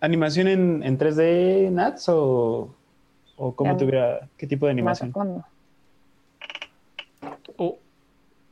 [0.00, 2.74] ¿Animación en, en 3D, Nats, o,
[3.36, 5.12] o cómo te hubiera, qué tipo de animación?
[7.56, 7.78] Oh.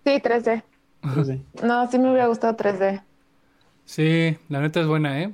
[0.05, 0.63] Sí, 3D.
[1.63, 3.03] No, sí me hubiera gustado 3D.
[3.85, 5.33] Sí, la neta es buena, ¿eh?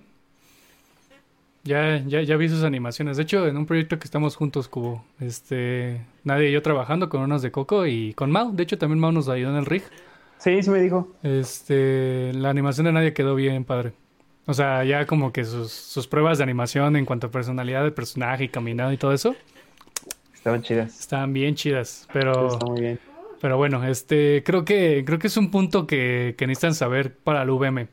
[1.64, 3.16] Ya, ya, ya vi sus animaciones.
[3.16, 7.20] De hecho, en un proyecto que estamos juntos, Cubo, este, nadie y yo trabajando con
[7.20, 8.52] unos de Coco y con Mau.
[8.52, 9.82] De hecho, también Mau nos ayudó en el rig.
[10.38, 11.08] Sí, sí me dijo.
[11.22, 13.92] Este, la animación de nadie quedó bien, padre.
[14.46, 17.92] O sea, ya como que sus, sus pruebas de animación en cuanto a personalidad del
[17.92, 19.36] personaje y caminado y todo eso.
[20.34, 20.98] Estaban chidas.
[20.98, 22.54] Estaban bien chidas, pero...
[22.54, 22.98] Está muy bien.
[23.40, 27.42] Pero bueno, este, creo que, creo que es un punto que, que necesitan saber para
[27.42, 27.88] el VM.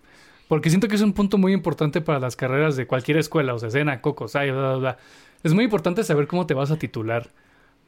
[0.50, 3.60] Porque siento que es un punto muy importante para las carreras de cualquier escuela, o
[3.60, 4.98] sea, Sena, Coco, Sai, bla, bla, bla.
[5.44, 7.30] Es muy importante saber cómo te vas a titular.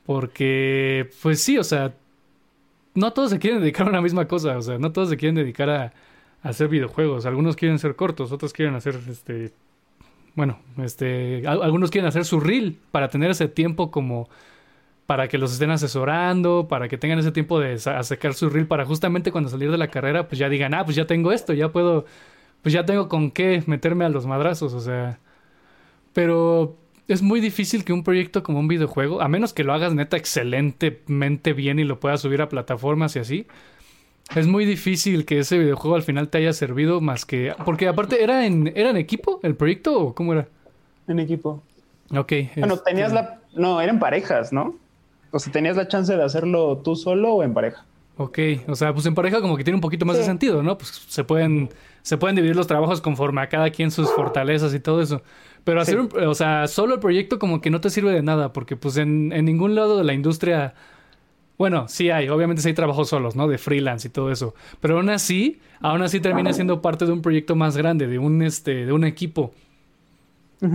[0.05, 1.95] Porque, pues sí, o sea,
[2.93, 5.35] no todos se quieren dedicar a una misma cosa, o sea, no todos se quieren
[5.35, 5.93] dedicar a,
[6.43, 7.25] hacer videojuegos.
[7.25, 9.53] Algunos quieren ser cortos, otros quieren hacer este
[10.35, 14.29] bueno, este algunos quieren hacer su reel para tener ese tiempo como
[15.07, 18.85] para que los estén asesorando, para que tengan ese tiempo de sacar su reel para
[18.85, 21.69] justamente cuando salir de la carrera pues ya digan, "Ah, pues ya tengo esto, ya
[21.71, 22.05] puedo
[22.61, 25.19] pues ya tengo con qué meterme a los madrazos", o sea,
[26.13, 29.93] pero es muy difícil que un proyecto como un videojuego, a menos que lo hagas
[29.93, 33.47] neta excelentemente bien y lo puedas subir a plataformas y así,
[34.35, 37.53] es muy difícil que ese videojuego al final te haya servido más que...
[37.65, 40.47] Porque aparte, ¿era en, ¿era en equipo el proyecto o cómo era?
[41.07, 41.61] En equipo.
[42.15, 42.33] Ok.
[42.55, 43.41] Bueno, este, tenías la...
[43.53, 44.75] No, eran parejas, ¿no?
[45.31, 47.85] O sea, tenías la chance de hacerlo tú solo o en pareja.
[48.23, 50.77] Ok, o sea, pues en pareja como que tiene un poquito más de sentido, ¿no?
[50.77, 51.69] Pues se pueden,
[52.03, 55.23] se pueden dividir los trabajos conforme a cada quien sus fortalezas y todo eso.
[55.63, 58.53] Pero hacer, un, o sea, solo el proyecto como que no te sirve de nada,
[58.53, 60.75] porque pues en, en ningún lado de la industria,
[61.57, 63.47] bueno, sí hay, obviamente sí hay trabajos solos, ¿no?
[63.47, 64.53] De freelance y todo eso.
[64.79, 68.43] Pero aún así, aún así termina siendo parte de un proyecto más grande, de un,
[68.43, 69.51] este, de un equipo.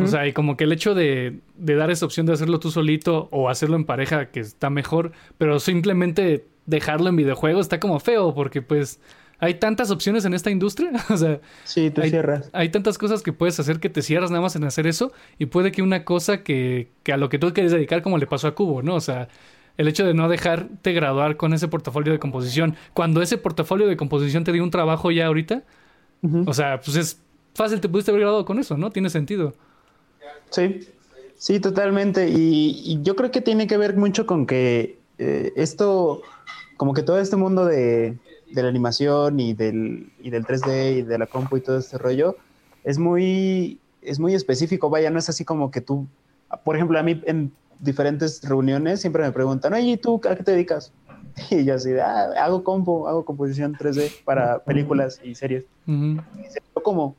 [0.02, 2.72] O sea, y como que el hecho de, de dar esa opción de hacerlo tú
[2.72, 7.98] solito o hacerlo en pareja, que está mejor, pero simplemente dejarlo en videojuegos está como
[8.00, 9.00] feo, porque pues
[9.38, 10.92] hay tantas opciones en esta industria.
[11.10, 12.50] o sea, sí, te hay, cierras.
[12.52, 15.12] Hay tantas cosas que puedes hacer que te cierras nada más en hacer eso.
[15.38, 18.26] Y puede que una cosa que, que a lo que tú quieres dedicar, como le
[18.26, 18.94] pasó a Cubo, ¿no?
[18.94, 19.28] O sea,
[19.76, 22.76] el hecho de no dejarte graduar con ese portafolio de composición.
[22.94, 25.64] Cuando ese portafolio de composición te dio un trabajo ya ahorita,
[26.46, 27.20] o sea, pues es
[27.54, 28.90] fácil, te pudiste haber graduado con eso, ¿no?
[28.90, 29.54] Tiene sentido.
[30.50, 30.80] Sí,
[31.36, 32.28] sí, totalmente.
[32.28, 36.22] Y, yo creo que tiene que ver mucho con que eh, esto,
[36.76, 38.18] como que todo este mundo de,
[38.50, 41.98] de la animación y del, y del 3D y de la compu y todo este
[41.98, 42.36] rollo,
[42.84, 44.90] es muy, es muy específico.
[44.90, 46.06] Vaya, no es así como que tú,
[46.64, 50.42] por ejemplo, a mí en diferentes reuniones siempre me preguntan, oye, ¿y tú a qué
[50.42, 50.92] te dedicas?
[51.50, 55.64] Y yo así, ah, hago compu, hago composición 3D para películas y series.
[55.86, 56.16] Y
[56.82, 57.14] ¿cómo?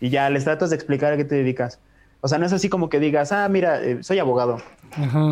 [0.00, 1.78] Y ya les tratas de explicar a qué te dedicas.
[2.20, 4.58] O sea, no es así como que digas, ah, mira, eh, soy abogado,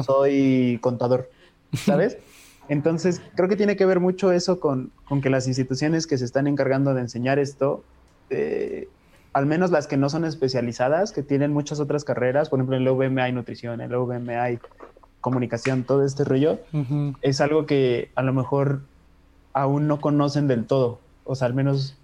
[0.07, 1.31] soy contador,
[1.73, 2.19] ¿sabes?
[2.69, 6.25] Entonces, creo que tiene que ver mucho eso con, con que las instituciones que se
[6.25, 7.85] están encargando de enseñar esto,
[8.31, 8.89] eh,
[9.33, 12.85] al menos las que no son especializadas, que tienen muchas otras carreras, por ejemplo, en
[12.85, 14.59] la UVM hay nutrición, en la UVM hay
[15.21, 16.59] comunicación, todo este rollo,
[17.23, 18.81] es algo que a lo mejor
[19.53, 20.99] aún no conocen del todo.
[21.25, 21.97] O sea, al menos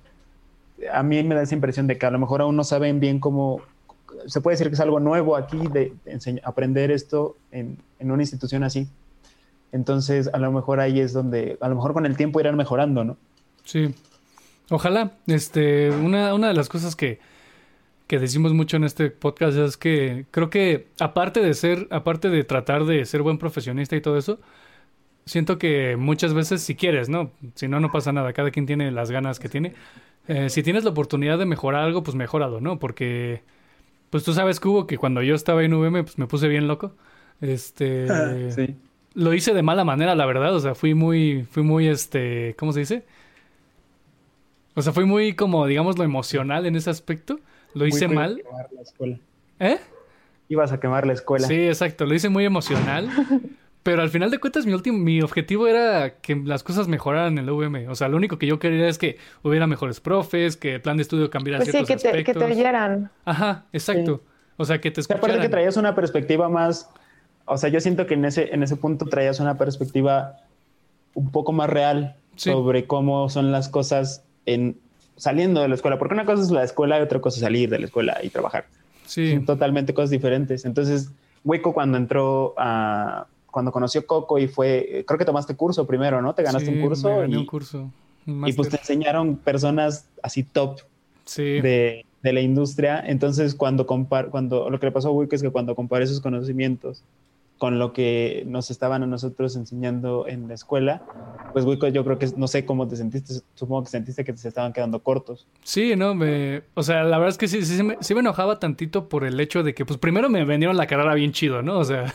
[0.93, 3.19] a mí me da esa impresión de que a lo mejor aún no saben bien
[3.19, 3.61] cómo,
[4.27, 5.93] se puede decir que es algo nuevo aquí de,
[6.45, 8.89] aprender esto en, en, una institución así.
[9.73, 13.05] Entonces, a lo mejor ahí es donde, a lo mejor con el tiempo irán mejorando,
[13.05, 13.16] ¿no?
[13.64, 13.95] Sí.
[14.71, 15.12] Ojalá.
[15.27, 17.21] Este, una, una de las cosas que,
[18.07, 22.45] que decimos mucho en este podcast es que creo que aparte de ser, aparte de
[22.45, 24.39] tratar de ser buen profesionista y todo eso,
[25.27, 27.31] siento que muchas veces si quieres, ¿no?
[27.55, 28.33] Si no, no pasa nada.
[28.33, 29.75] Cada quien tiene las ganas que tiene.
[30.27, 32.79] Eh, si tienes la oportunidad de mejorar algo, pues mejorado, ¿no?
[32.79, 33.43] Porque,
[34.11, 36.66] pues tú sabes que hubo que cuando yo estaba en VM, pues me puse bien
[36.66, 36.95] loco.
[37.41, 38.51] Este...
[38.53, 38.77] sí.
[39.19, 40.55] Lo hice de mala manera, la verdad.
[40.55, 43.05] O sea, fui muy, fui muy, este, ¿cómo se dice?
[44.75, 47.41] O sea, fui muy como, digamos, lo emocional en ese aspecto.
[47.75, 48.41] Lo hice mal.
[48.73, 49.19] La escuela.
[49.59, 49.79] ¿Eh?
[50.49, 51.49] Ibas a quemar la escuela.
[51.49, 52.07] Sí, exacto.
[52.07, 53.11] Lo hice muy emocional.
[53.83, 57.45] Pero al final de cuentas, mi, último, mi objetivo era que las cosas mejoraran en
[57.45, 57.91] el UVM.
[57.91, 60.97] O sea, lo único que yo quería es que hubiera mejores profes, que el plan
[60.97, 63.11] de estudio cambiara pues ciertos sí, que Te, que te oyeran.
[63.25, 64.23] Ajá, exacto.
[64.57, 65.25] O sea, que te escucharan.
[65.25, 66.89] Aparte que traías una perspectiva más...
[67.49, 70.37] O sea, yo siento que en ese, en ese punto traías una perspectiva
[71.15, 74.77] un poco más real sobre cómo son las cosas en
[75.17, 75.99] saliendo de la escuela.
[75.99, 78.31] Porque una cosa es la escuela y otra cosa es salir de la escuela y
[78.31, 78.67] trabajar.
[79.05, 79.33] Sí.
[79.33, 80.65] Son totalmente cosas diferentes.
[80.65, 81.11] Entonces,
[81.45, 86.35] Hueco cuando entró a cuando conoció Coco y fue, creo que tomaste curso primero, ¿no?
[86.35, 87.25] Te ganaste un curso.
[87.25, 87.91] y, un curso.
[88.27, 90.81] y pues te enseñaron personas así top
[91.35, 93.03] de, de, la industria.
[93.05, 96.21] Entonces, cuando compar, cuando lo que le pasó a Wick es que cuando compare sus
[96.21, 97.03] conocimientos
[97.59, 101.03] con lo que nos estaban a nosotros enseñando en la escuela,
[101.53, 104.47] pues Wico, yo creo que no sé cómo te sentiste, supongo que sentiste que te
[104.47, 105.47] estaban quedando cortos.
[105.65, 108.61] Sí, no, me, o sea, la verdad es que sí, sí, me, sí me enojaba
[108.61, 111.79] tantito por el hecho de que, pues primero me vendieron la carrera bien chido, ¿no?
[111.79, 112.15] O sea,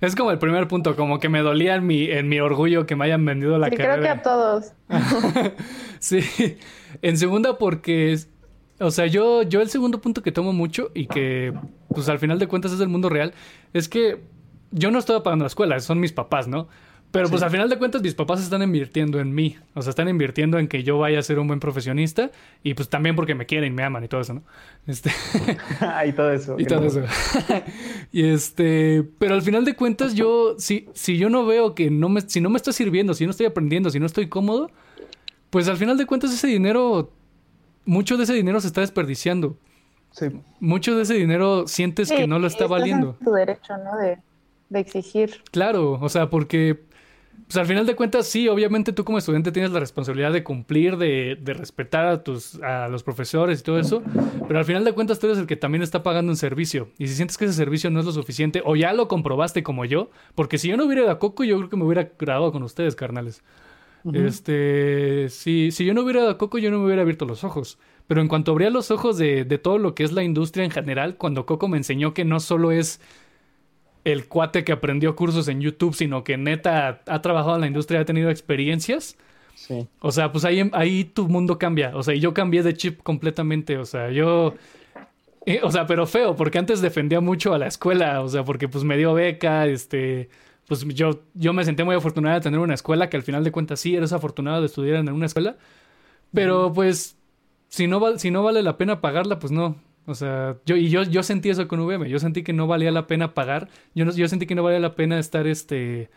[0.00, 2.94] es como el primer punto, como que me dolía en mi, en mi orgullo que
[2.94, 3.94] me hayan vendido la carrera.
[3.94, 4.72] Creo que a todos.
[5.98, 6.20] sí,
[7.02, 8.16] en segunda porque
[8.82, 11.54] o sea, yo, yo el segundo punto que tomo mucho y que,
[11.88, 13.32] pues al final de cuentas es del mundo real,
[13.72, 14.20] es que
[14.72, 16.68] yo no estoy pagando la escuela, son mis papás, ¿no?
[17.12, 20.08] Pero pues al final de cuentas mis papás están invirtiendo en mí, o sea, están
[20.08, 22.30] invirtiendo en que yo vaya a ser un buen profesionista
[22.62, 24.42] y pues también porque me quieren, me aman y todo eso, ¿no?
[24.86, 25.10] Este
[26.08, 26.56] y todo eso.
[26.58, 27.02] Y todo eso.
[28.12, 32.08] y este, pero al final de cuentas yo si si yo no veo que no
[32.08, 34.70] me si no me está sirviendo, si no estoy aprendiendo, si no estoy cómodo,
[35.50, 37.12] pues al final de cuentas ese dinero
[37.84, 39.58] mucho de ese dinero se está desperdiciando.
[40.12, 40.26] Sí.
[40.60, 43.18] Mucho de ese dinero sientes que no lo está valiendo.
[43.22, 43.96] tu derecho, ¿no?
[43.98, 44.18] De
[44.72, 45.42] de exigir.
[45.50, 46.80] Claro, o sea, porque
[47.52, 50.96] pues al final de cuentas, sí, obviamente tú como estudiante tienes la responsabilidad de cumplir,
[50.96, 54.02] de, de, respetar a, tus, a los profesores y todo eso,
[54.48, 56.88] pero al final de cuentas tú eres el que también está pagando un servicio.
[56.96, 59.84] Y si sientes que ese servicio no es lo suficiente, o ya lo comprobaste como
[59.84, 62.52] yo, porque si yo no hubiera ido a Coco, yo creo que me hubiera graduado
[62.52, 63.42] con ustedes, carnales.
[64.14, 67.44] Este, si, si yo no hubiera dado a Coco, yo no me hubiera abierto los
[67.44, 67.78] ojos.
[68.06, 70.70] Pero en cuanto abría los ojos de, de todo lo que es la industria en
[70.70, 73.00] general, cuando Coco me enseñó que no solo es
[74.04, 78.00] el cuate que aprendió cursos en YouTube, sino que neta ha trabajado en la industria,
[78.00, 79.16] ha tenido experiencias.
[79.54, 79.86] Sí.
[80.00, 81.92] O sea, pues ahí, ahí tu mundo cambia.
[81.94, 83.78] O sea, yo cambié de chip completamente.
[83.78, 84.54] O sea, yo.
[85.46, 88.22] Eh, o sea, pero feo, porque antes defendía mucho a la escuela.
[88.22, 90.28] O sea, porque pues me dio beca, este.
[90.66, 93.52] Pues yo, yo me sentí muy afortunada de tener una escuela que al final de
[93.52, 95.56] cuentas sí eres afortunado de estudiar en una escuela.
[96.32, 97.16] Pero pues,
[97.68, 99.76] si no, si no vale la pena pagarla, pues no.
[100.06, 102.08] O sea, yo, y yo, yo sentí eso con VM.
[102.08, 103.68] Yo sentí que no valía la pena pagar.
[103.94, 106.10] Yo, no, yo sentí que no valía la pena estar este,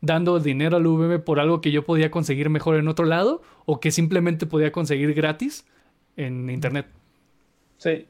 [0.00, 3.80] dando dinero al VM por algo que yo podía conseguir mejor en otro lado o
[3.80, 5.64] que simplemente podía conseguir gratis
[6.16, 6.86] en internet.
[7.78, 8.06] Sí.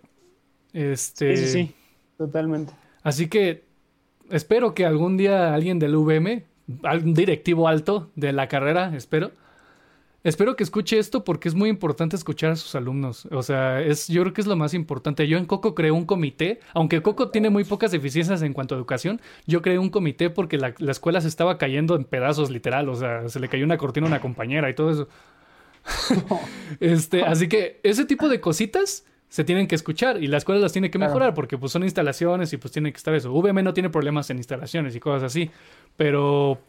[0.73, 1.75] Este, sí, sí,
[2.17, 2.73] totalmente.
[3.03, 3.65] Así que
[4.31, 6.45] espero que algún día alguien del VM,
[6.83, 9.33] algún directivo alto de la carrera, espero,
[10.25, 13.27] Espero que escuche esto porque es muy importante escuchar a sus alumnos.
[13.33, 15.27] O sea, es, yo creo que es lo más importante.
[15.27, 18.79] Yo en Coco creé un comité, aunque Coco tiene muy pocas deficiencias en cuanto a
[18.79, 22.89] educación, yo creé un comité porque la, escuela se estaba cayendo en pedazos, literal.
[22.89, 25.09] O sea, se le cayó una cortina a una compañera y todo eso.
[26.81, 30.73] este, así que ese tipo de cositas se tienen que escuchar y la escuela las
[30.73, 33.33] tiene que mejorar porque pues son instalaciones y pues tiene que estar eso.
[33.33, 35.51] VM no tiene problemas en instalaciones y cosas así,
[35.97, 36.61] pero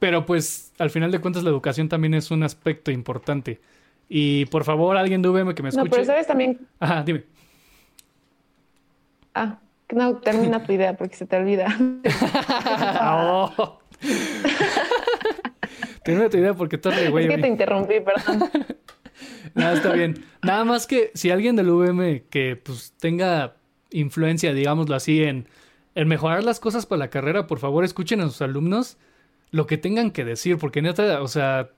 [0.00, 3.60] pero pues al final de cuentas la educación también es un aspecto importante.
[4.08, 5.84] Y por favor, alguien de VM que me escuche.
[5.84, 6.58] No, pero sabes también.
[6.80, 7.24] Ajá, dime.
[9.34, 9.58] Ah,
[9.92, 11.68] no, termina tu idea porque se te olvida.
[13.02, 13.78] oh.
[16.02, 17.26] Tengo una teoría porque estás re güey.
[17.26, 18.50] Es que te interrumpí, perdón.
[19.54, 20.24] Nada, está bien.
[20.42, 23.56] Nada más que si alguien del VM que pues tenga
[23.90, 25.46] influencia, digámoslo así, en,
[25.94, 28.96] en mejorar las cosas para la carrera, por favor escuchen a sus alumnos
[29.50, 31.70] lo que tengan que decir, porque neta, o sea,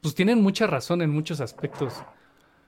[0.00, 2.02] pues tienen mucha razón en muchos aspectos.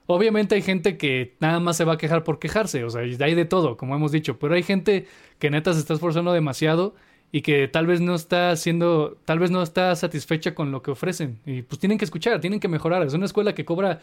[0.06, 3.34] Obviamente hay gente que nada más se va a quejar por quejarse, o sea, hay
[3.34, 5.06] de todo, como hemos dicho, pero hay gente
[5.38, 6.94] que neta se está esforzando demasiado
[7.30, 10.90] y que tal vez no está haciendo, tal vez no está satisfecha con lo que
[10.90, 13.02] ofrecen y pues tienen que escuchar, tienen que mejorar.
[13.06, 14.00] Es una escuela que cobra,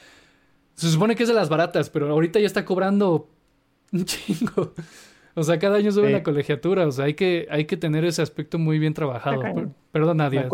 [0.74, 3.30] se supone que es de las baratas, pero ahorita ya está cobrando
[3.92, 4.74] un chingo.
[5.36, 8.22] O sea, cada año sube la colegiatura, o sea, hay que, hay que tener ese
[8.22, 9.42] aspecto muy bien trabajado.
[9.92, 10.48] Perdón, Nadia.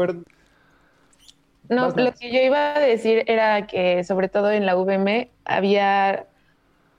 [1.69, 6.27] No, lo que yo iba a decir era que sobre todo en la VM había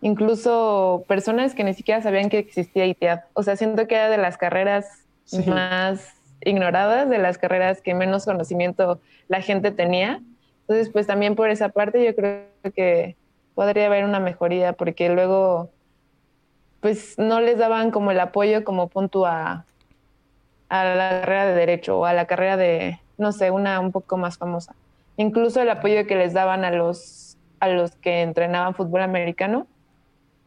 [0.01, 3.21] incluso personas que ni siquiera sabían que existía ITEAD.
[3.35, 5.07] O sea, siento que era de las carreras
[5.47, 6.15] más
[6.45, 10.21] ignoradas, de las carreras que menos conocimiento la gente tenía.
[10.63, 13.17] Entonces, pues también por esa parte yo creo que
[13.55, 15.71] podría haber una mejoría porque luego
[16.87, 19.65] pues no les daban como el apoyo como punto a,
[20.69, 24.17] a la carrera de derecho o a la carrera de no sé, una un poco
[24.17, 24.73] más famosa.
[25.17, 29.67] Incluso el apoyo que les daban a los, a los que entrenaban fútbol americano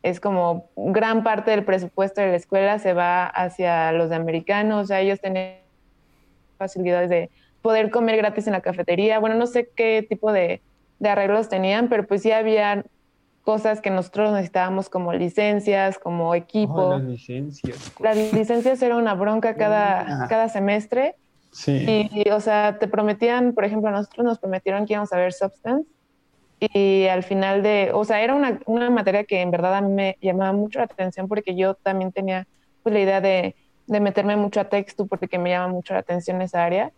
[0.02, 4.84] es como gran parte del presupuesto de la escuela se va hacia los de americanos,
[4.86, 5.56] o sea, ellos tenían
[6.58, 7.30] facilidades de
[7.62, 10.62] poder comer gratis en la cafetería, bueno, no sé qué tipo de,
[11.00, 12.86] de arreglos tenían, pero pues sí había
[13.50, 16.92] cosas que nosotros necesitábamos como licencias, como equipo.
[16.92, 17.92] las licencias.
[18.00, 21.16] Las licencias era una bronca cada, cada semestre
[21.52, 22.10] Sí.
[22.14, 25.34] Y, o sea, te prometían, por ejemplo, a nosotros nos prometieron que íbamos a ver
[25.34, 25.90] Substance
[26.60, 29.92] y al final de, o sea, era una, una materia que en verdad a mí
[29.92, 32.46] me llamaba mucho la atención porque yo también tenía
[32.84, 33.56] pues la idea de,
[33.88, 36.92] de meterme mucho a texto porque me llama mucho la atención esa área.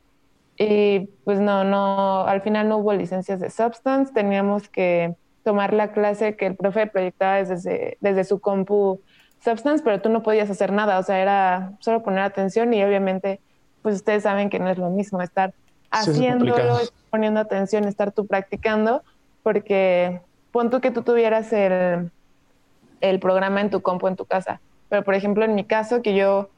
[0.58, 5.92] Y pues no, no, al final no hubo licencias de Substance, teníamos que tomar la
[5.92, 9.02] clase que el profe proyectaba desde, desde su compu
[9.44, 13.40] Substance, pero tú no podías hacer nada, o sea, era solo poner atención y obviamente
[13.82, 15.54] pues ustedes saben que no es lo mismo estar
[15.90, 16.78] haciéndolo,
[17.10, 19.04] poniendo atención, estar tú practicando,
[19.42, 20.22] porque
[20.52, 22.12] pon tú que tú tuvieras el,
[23.02, 24.62] el programa en tu compu en tu casa.
[24.90, 26.50] Pero por ejemplo, en mi caso, que yo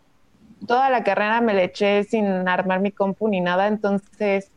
[0.67, 4.51] toda la carrera me la eché sin armar mi compu ni nada, entonces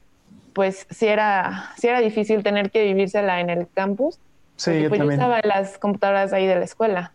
[0.56, 4.18] pues sí era, sí era difícil tener que vivírsela en el campus.
[4.56, 5.20] Sí, yo pues también.
[5.20, 7.12] yo estaba en las computadoras ahí de la escuela.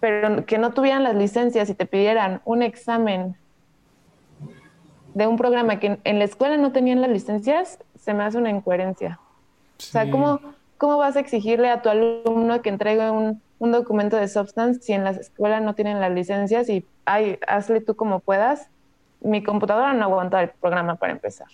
[0.00, 3.36] Pero que no tuvieran las licencias y te pidieran un examen
[5.12, 8.48] de un programa que en la escuela no tenían las licencias, se me hace una
[8.48, 9.20] incoherencia.
[9.78, 10.40] O sea, ¿cómo,
[10.78, 14.94] ¿cómo vas a exigirle a tu alumno que entregue un, un documento de substance si
[14.94, 18.70] en la escuela no tienen las licencias y ay, hazle tú como puedas?
[19.20, 21.48] Mi computadora no aguanta el programa para empezar.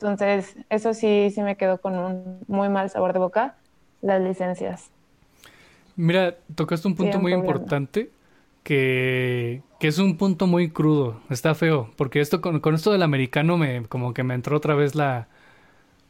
[0.00, 3.58] Entonces, eso sí, sí me quedó con un muy mal sabor de boca,
[4.00, 4.92] las licencias.
[5.96, 8.10] Mira, tocaste un punto Sí, muy importante
[8.62, 11.20] que, que es un punto muy crudo.
[11.30, 11.90] Está feo.
[11.96, 15.28] Porque esto con, con esto del americano me como que me entró otra vez la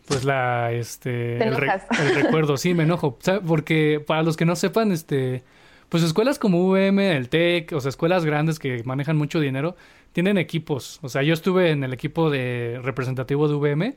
[0.06, 1.86] pues la este Te el, re- enojas.
[1.96, 3.18] el recuerdo, sí, me enojo.
[3.46, 5.44] Porque para los que no sepan, este
[5.90, 9.76] pues escuelas como VM, el TEC, o sea, escuelas grandes que manejan mucho dinero,
[10.12, 10.98] tienen equipos.
[11.02, 13.96] O sea, yo estuve en el equipo de representativo de VM.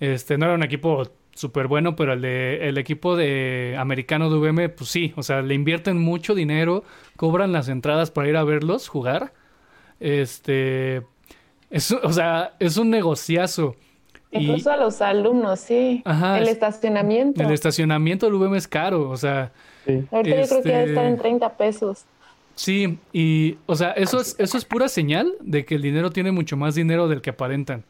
[0.00, 4.36] Este, no era un equipo súper bueno, pero el de el equipo de americano de
[4.38, 6.84] VM, pues sí, o sea, le invierten mucho dinero,
[7.16, 9.32] cobran las entradas para ir a verlos jugar.
[10.00, 11.02] Este,
[11.70, 13.76] es, o sea, es un negociazo.
[14.30, 16.02] Y Incluso a los alumnos, sí.
[16.04, 17.40] Ajá, el es- estacionamiento.
[17.42, 19.52] el estacionamiento del VM es caro, o sea,
[19.86, 20.02] Sí.
[20.10, 22.04] Ahorita yo creo que debe estar este- en 30 pesos.
[22.54, 26.30] Sí, y, o sea, eso es, eso es pura señal de que el dinero tiene
[26.30, 27.84] mucho más dinero del que aparentan.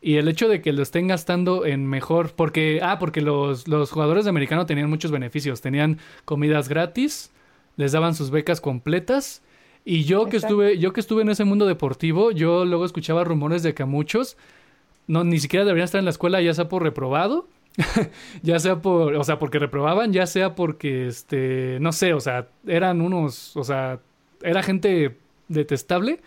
[0.00, 3.92] Y el hecho de que lo estén gastando en mejor, porque, ah, porque los, los
[3.92, 7.30] jugadores de americano tenían muchos beneficios, tenían comidas gratis,
[7.76, 9.42] les daban sus becas completas,
[9.84, 13.62] y yo que estuve, yo que estuve en ese mundo deportivo, yo luego escuchaba rumores
[13.62, 14.36] de que a muchos
[15.06, 17.48] no, ni siquiera deberían estar en la escuela, ya sea por reprobado,
[18.42, 22.48] ya sea por, o sea, porque reprobaban, ya sea porque, este, no sé, o sea,
[22.66, 24.00] eran unos, o sea,
[24.42, 25.16] era gente
[25.48, 26.20] detestable,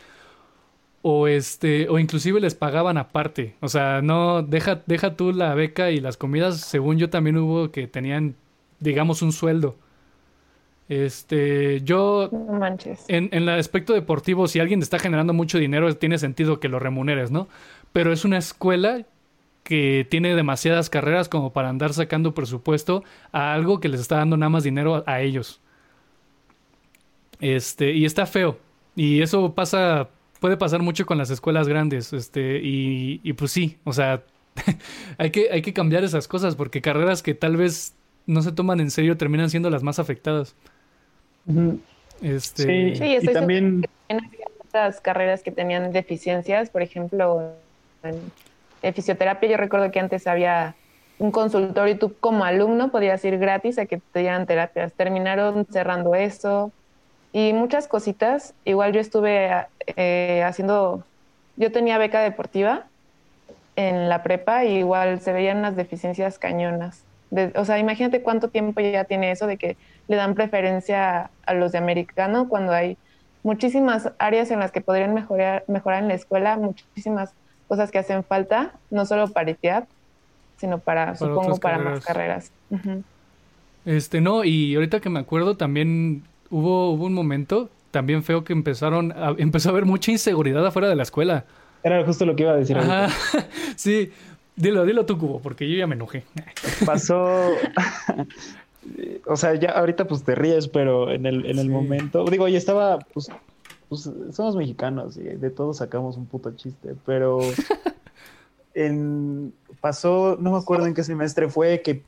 [1.02, 5.92] o este, o inclusive les pagaban aparte, o sea, no, deja, deja tú la beca
[5.92, 8.36] y las comidas, según yo también hubo que tenían,
[8.80, 9.76] digamos, un sueldo.
[10.88, 13.06] Este, yo No manches.
[13.08, 16.78] en, en el aspecto deportivo, si alguien está generando mucho dinero, tiene sentido que lo
[16.80, 17.48] remuneres, ¿no?
[17.92, 19.04] Pero es una escuela
[19.66, 24.38] que tiene demasiadas carreras como para andar sacando presupuesto a algo que les está dando
[24.38, 25.60] nada más dinero a, a ellos.
[27.42, 28.60] Este, y está feo.
[28.96, 30.10] Y eso pasa,
[30.40, 32.14] puede pasar mucho con las escuelas grandes.
[32.14, 34.24] Este, y, y pues sí, o sea,
[35.18, 37.96] hay, que, hay que cambiar esas cosas porque carreras que tal vez
[38.28, 40.56] no se toman en serio terminan siendo las más afectadas.
[42.22, 42.96] Este...
[42.96, 43.84] Sí, y también...
[44.10, 47.54] había otras carreras que tenían deficiencias, por ejemplo,
[48.04, 48.16] en
[48.94, 50.76] fisioterapia yo recuerdo que antes había
[51.18, 54.94] un consultorio y tú como alumno podías ir gratis a que te dieran terapias.
[54.94, 56.72] Terminaron cerrando eso
[57.32, 58.54] y muchas cositas.
[58.66, 59.50] Igual yo estuve
[59.96, 61.04] eh, haciendo,
[61.56, 62.86] yo tenía beca deportiva
[63.76, 67.04] en la prepa y igual se veían unas deficiencias cañonas.
[67.56, 69.78] o sea, imagínate cuánto tiempo ya tiene eso de que
[70.08, 72.98] le dan preferencia a los de americano cuando hay
[73.44, 77.34] muchísimas áreas en las que podrían mejorar, mejorar en la escuela, muchísimas
[77.68, 79.88] cosas que hacen falta, no solo para ITEAP,
[80.58, 82.52] sino para, supongo, para más carreras.
[83.86, 88.52] Este, no, y ahorita que me acuerdo también hubo, hubo un momento también feo que
[88.52, 91.46] empezaron a, empezó a haber mucha inseguridad afuera de la escuela.
[91.84, 92.78] Era justo lo que iba a decir.
[92.78, 93.08] Ajá.
[93.76, 94.12] sí,
[94.56, 96.24] dilo, dilo tú, Cubo, porque yo ya me enojé.
[96.86, 97.52] Pasó...
[99.28, 102.26] o sea, ya ahorita pues te ríes, pero en el, en el momento...
[102.26, 103.00] Digo, ya estaba...
[103.14, 103.30] Pues,
[103.90, 107.40] pues somos mexicanos y de todos sacamos un puto chiste, pero...
[108.74, 112.04] en, pasó, no me acuerdo en qué semestre fue, que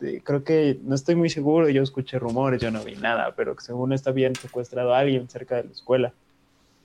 [0.00, 3.56] eh, creo que, no estoy muy seguro, yo escuché rumores, yo no vi nada, pero
[3.56, 6.12] que según está bien secuestrado a alguien cerca de la escuela.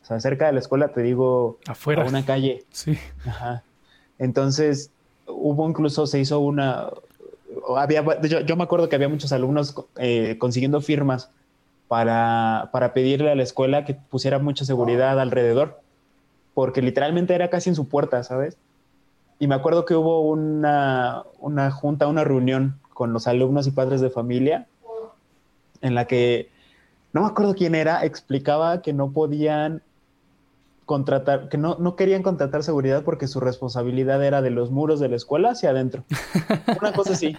[0.02, 2.04] O sea, cerca de la escuela te digo, afuera.
[2.04, 2.64] A una calle.
[2.72, 2.98] Sí.
[3.26, 3.64] Ajá.
[4.20, 4.92] Entonces,
[5.28, 6.90] hubo incluso, se hizo una,
[7.76, 11.30] había, yo, yo me acuerdo que había muchos alumnos eh, consiguiendo firmas
[11.88, 15.80] para, para pedirle a la escuela que pusiera mucha seguridad alrededor,
[16.54, 18.58] porque literalmente era casi en su puerta, ¿sabes?
[19.40, 24.02] Y me acuerdo que hubo una, una junta, una reunión con los alumnos y padres
[24.02, 24.68] de familia
[25.82, 26.50] en la que,
[27.14, 29.82] no me acuerdo quién era, explicaba que no podían
[30.86, 35.10] contratar, que no, no querían contratar seguridad porque su responsabilidad era de los muros de
[35.10, 36.04] la escuela hacia adentro.
[36.80, 37.38] Una cosa así.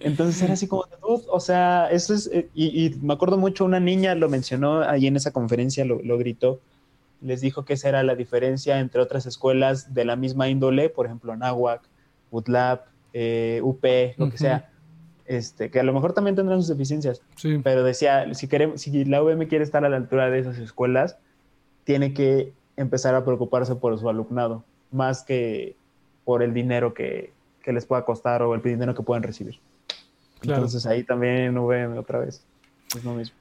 [0.00, 3.80] Entonces era así como, o sea, eso es, eh, y, y, me acuerdo mucho, una
[3.80, 6.60] niña lo mencionó ahí en esa conferencia, lo, lo gritó,
[7.24, 11.06] les dijo que esa era la diferencia entre otras escuelas de la misma índole, por
[11.06, 11.82] ejemplo, Nahuac,
[12.30, 12.80] UTLAB,
[13.12, 13.84] eh, UP,
[14.16, 14.70] lo que sea,
[15.24, 17.22] este, que a lo mejor también tendrán sus deficiencias,
[17.62, 21.16] pero decía, si, queremos, si la UM quiere estar a la altura de esas escuelas,
[21.84, 25.76] tiene que empezar a preocuparse por su alumnado, más que
[26.24, 27.32] por el dinero que,
[27.62, 29.60] que les pueda costar o el dinero que puedan recibir.
[30.52, 32.44] Entonces ahí también UVM otra vez.
[32.94, 33.36] Es lo mismo.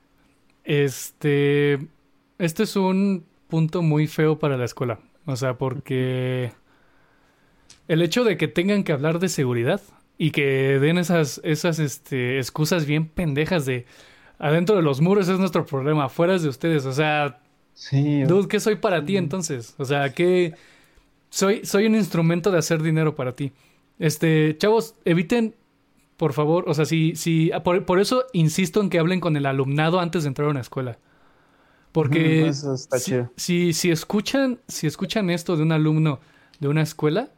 [0.63, 1.79] Este,
[2.37, 4.99] este es un punto muy feo para la escuela.
[5.25, 6.51] O sea, porque
[7.87, 9.81] el hecho de que tengan que hablar de seguridad
[10.17, 13.85] y que den esas, esas este, excusas bien pendejas de
[14.39, 16.85] adentro de los muros es nuestro problema, afuera es de ustedes.
[16.85, 17.41] O sea,
[17.73, 19.75] sí, dude, ¿qué soy para ti entonces?
[19.77, 20.53] O sea, que
[21.29, 23.51] soy, soy un instrumento de hacer dinero para ti.
[23.99, 25.55] Este, chavos, eviten,
[26.18, 29.45] por favor, o sea, si, si, por, por eso insisto en que hablen con el
[29.45, 30.97] alumnado antes de entrar a una escuela.
[31.91, 32.51] Porque
[33.36, 36.20] si, si, escuchan, si escuchan esto de un alumno
[36.59, 37.30] de una escuela,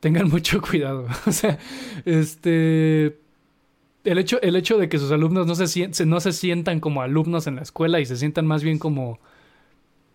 [0.00, 1.06] tengan mucho cuidado.
[1.26, 1.58] o sea,
[2.04, 3.20] este
[4.04, 7.46] el hecho, el hecho de que sus alumnos no se, no se sientan como alumnos
[7.46, 9.18] en la escuela y se sientan más bien como,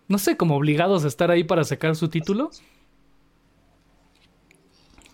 [0.08, 2.50] no sé, como obligados a estar ahí para sacar su título.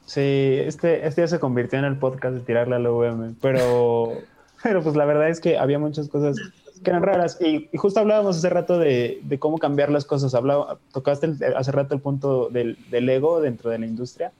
[0.06, 4.12] Sí, este, este ya se convirtió en el podcast de tirarle a la UM, pero,
[4.62, 6.36] pero pues la verdad es que había muchas cosas
[6.82, 7.38] que eran raras.
[7.40, 10.34] Y, justo hablábamos hace rato de, de, cómo cambiar las cosas.
[10.34, 14.32] Hablaba, tocaste hace rato el punto del, del, ego dentro de la industria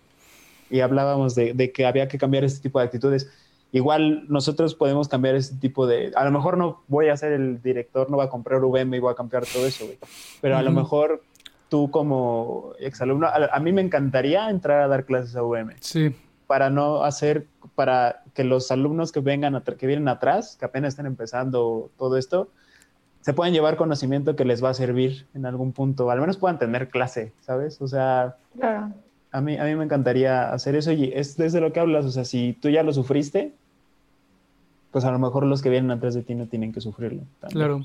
[0.70, 3.30] y hablábamos de, de, que había que cambiar este tipo de actitudes.
[3.74, 6.12] Igual nosotros podemos cambiar este tipo de...
[6.14, 9.00] A lo mejor no voy a ser el director, no voy a comprar VM y
[9.00, 9.98] voy a cambiar todo eso, güey.
[10.42, 11.22] Pero a lo mejor
[11.72, 15.74] tú como exalumno, a, a mí me encantaría entrar a dar clases a VM.
[15.80, 16.14] Sí
[16.52, 21.06] para no hacer, para que los alumnos que vengan, que vienen atrás, que apenas estén
[21.06, 22.50] empezando todo esto,
[23.22, 26.58] se puedan llevar conocimiento que les va a servir en algún punto, al menos puedan
[26.58, 27.80] tener clase, ¿sabes?
[27.80, 31.80] O sea, a, mí, a mí me encantaría hacer eso y es desde lo que
[31.80, 33.54] hablas, o sea, si tú ya lo sufriste,
[34.90, 37.22] pues a lo mejor los que vienen atrás de ti no tienen que sufrirlo.
[37.48, 37.80] Claro.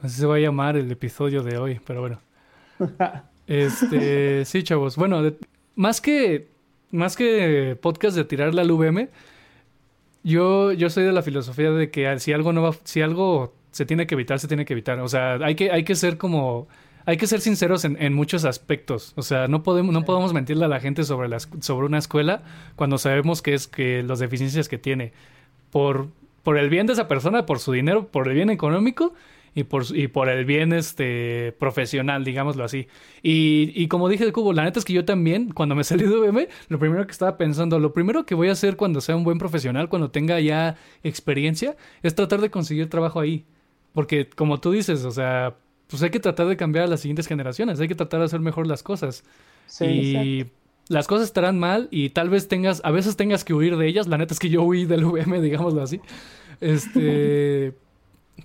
[0.00, 2.20] Así se va a llamar el episodio de hoy, pero bueno.
[3.46, 4.96] Este, sí, chavos.
[4.96, 5.32] Bueno,
[5.74, 6.52] más que
[6.92, 9.08] más que podcast de tirarle al VM,
[10.22, 13.86] yo, yo soy de la filosofía de que si algo no va, si algo se
[13.86, 15.00] tiene que evitar, se tiene que evitar.
[15.00, 16.68] O sea, hay que, hay que ser como,
[17.06, 19.14] hay que ser sinceros en, en muchos aspectos.
[19.16, 22.42] O sea, no podemos, no podemos mentirle a la gente sobre las, sobre una escuela
[22.76, 25.12] cuando sabemos que es que las deficiencias que tiene.
[25.70, 26.08] Por,
[26.42, 29.14] por el bien de esa persona, por su dinero, por el bien económico
[29.54, 32.88] y por, y por el bien este, profesional, digámoslo así.
[33.22, 36.04] Y, y como dije de Cubo, la neta es que yo también, cuando me salí
[36.04, 39.16] de UVM, lo primero que estaba pensando, lo primero que voy a hacer cuando sea
[39.16, 43.44] un buen profesional, cuando tenga ya experiencia, es tratar de conseguir trabajo ahí.
[43.92, 45.56] Porque como tú dices, o sea,
[45.86, 48.40] pues hay que tratar de cambiar a las siguientes generaciones, hay que tratar de hacer
[48.40, 49.24] mejor las cosas.
[49.66, 50.46] Sí, y
[50.88, 54.06] las cosas estarán mal y tal vez tengas, a veces tengas que huir de ellas.
[54.06, 56.00] La neta es que yo huí del VM, digámoslo así.
[56.60, 57.74] Este,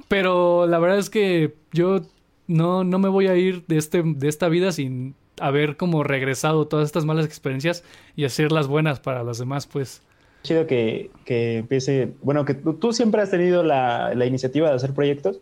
[0.08, 2.02] pero la verdad es que yo
[2.48, 6.68] no, no me voy a ir de, este, de esta vida sin haber como regresado
[6.68, 7.84] todas estas malas experiencias
[8.16, 10.02] y hacer las buenas para los demás, pues.
[10.44, 14.94] Chido que, que empiece, bueno, que tú, siempre has tenido la, la, iniciativa de hacer
[14.94, 15.40] proyectos,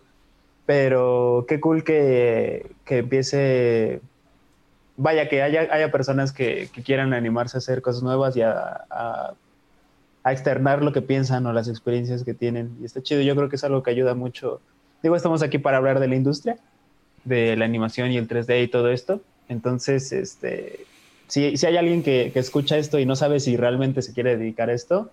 [0.65, 4.01] pero qué cool que, que empiece,
[4.97, 9.35] vaya, que haya, haya personas que, que, quieran animarse a hacer cosas nuevas y a
[10.25, 12.75] a externar lo que piensan o las experiencias que tienen.
[12.81, 14.59] Y está chido, yo creo que es algo que ayuda mucho.
[15.03, 16.57] Digo, estamos aquí para hablar de la industria,
[17.23, 19.21] de la animación y el 3D y todo esto.
[19.49, 20.87] Entonces, este,
[21.27, 24.71] si, si hay alguien que, escucha esto y no sabe si realmente se quiere dedicar
[24.71, 25.11] a esto,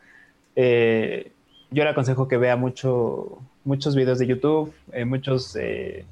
[0.57, 1.31] eh,
[1.71, 6.07] yo le aconsejo que vea mucho, muchos videos de YouTube, eh, muchos eh,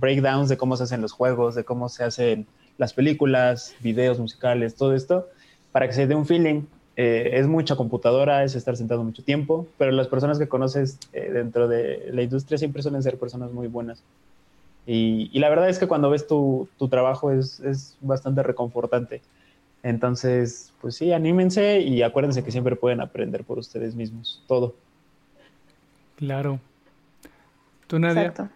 [0.00, 4.74] breakdowns de cómo se hacen los juegos, de cómo se hacen las películas, videos musicales,
[4.74, 5.28] todo esto,
[5.70, 6.62] para que se dé un feeling
[7.00, 11.30] eh, es mucha computadora, es estar sentado mucho tiempo, pero las personas que conoces eh,
[11.32, 14.02] dentro de la industria siempre suelen ser personas muy buenas.
[14.84, 19.22] Y, y la verdad es que cuando ves tu, tu trabajo es, es, bastante reconfortante.
[19.84, 24.74] Entonces, pues sí, anímense y acuérdense que siempre pueden aprender por ustedes mismos, todo.
[26.16, 26.58] Claro.
[27.86, 28.22] ¿Tú, Nadia?
[28.22, 28.48] Exacto.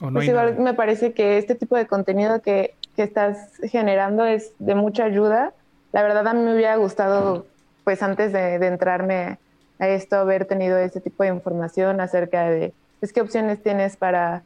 [0.00, 0.62] No pues igual nada?
[0.62, 5.52] me parece que este tipo de contenido que que estás generando es de mucha ayuda.
[5.92, 7.46] La verdad a mí me hubiera gustado,
[7.84, 9.38] pues antes de, de entrarme
[9.78, 14.42] a esto, haber tenido ese tipo de información acerca de pues, qué opciones tienes para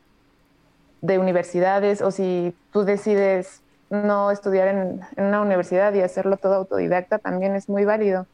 [1.00, 6.52] de universidades o si tú decides no estudiar en, en, una universidad y hacerlo todo
[6.56, 8.26] autodidacta, también es muy válido.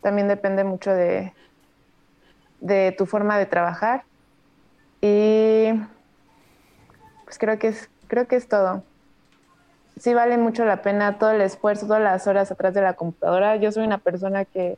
[0.00, 1.34] También depende mucho de,
[2.60, 4.02] de tu forma de trabajar.
[5.00, 5.68] Y
[7.22, 8.82] pues creo que es, creo que es todo
[10.02, 13.54] sí vale mucho la pena todo el esfuerzo, todas las horas atrás de la computadora.
[13.54, 14.76] Yo soy una persona que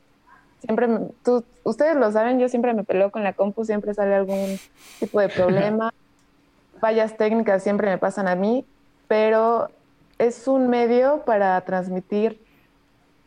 [0.61, 0.87] siempre,
[1.25, 4.59] tú, ustedes lo saben, yo siempre me peleo con la compu, siempre sale algún
[5.01, 5.95] tipo de problema.
[6.79, 8.67] Fallas técnicas siempre me pasan a mí,
[9.09, 9.71] pero
[10.19, 12.39] es un medio para transmitir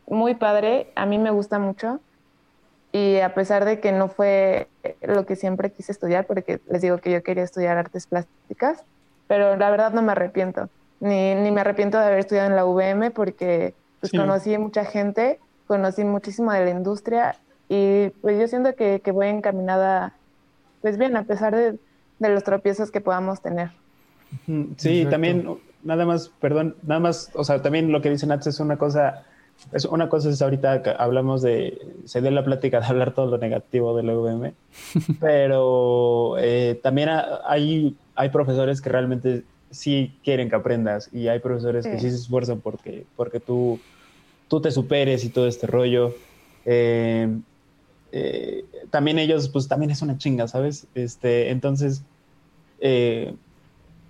[0.06, 1.98] muy padre, a mí me gusta mucho
[2.92, 4.68] y a pesar de que no fue
[5.02, 8.84] lo que siempre quise estudiar, porque les digo que yo quería estudiar artes plásticas,
[9.26, 10.68] pero la verdad no me arrepiento
[11.00, 14.16] ni, ni me arrepiento de haber estudiado en la UVM porque pues, sí.
[14.16, 17.36] conocí mucha gente, conocí muchísimo de la industria
[17.68, 20.14] y pues yo siento que, que voy encaminada
[20.80, 21.78] pues bien, a pesar de,
[22.18, 23.70] de los tropiezos que podamos tener.
[24.76, 25.10] Sí, Exacto.
[25.10, 28.76] también, nada más, perdón, nada más, o sea, también lo que dice Nats es una
[28.76, 29.24] cosa,
[29.72, 33.26] es una cosa es ahorita que hablamos de, se dio la plática de hablar todo
[33.26, 34.52] lo negativo de la UVM,
[35.20, 37.08] pero eh, también
[37.46, 41.90] hay, hay profesores que realmente sí quieren que aprendas y hay profesores sí.
[41.90, 43.78] que sí se esfuerzan porque, porque tú,
[44.48, 46.14] tú te superes y todo este rollo.
[46.64, 47.28] Eh,
[48.12, 50.86] eh, también ellos, pues también es una chinga, ¿sabes?
[50.94, 52.02] Este, entonces,
[52.80, 53.34] eh,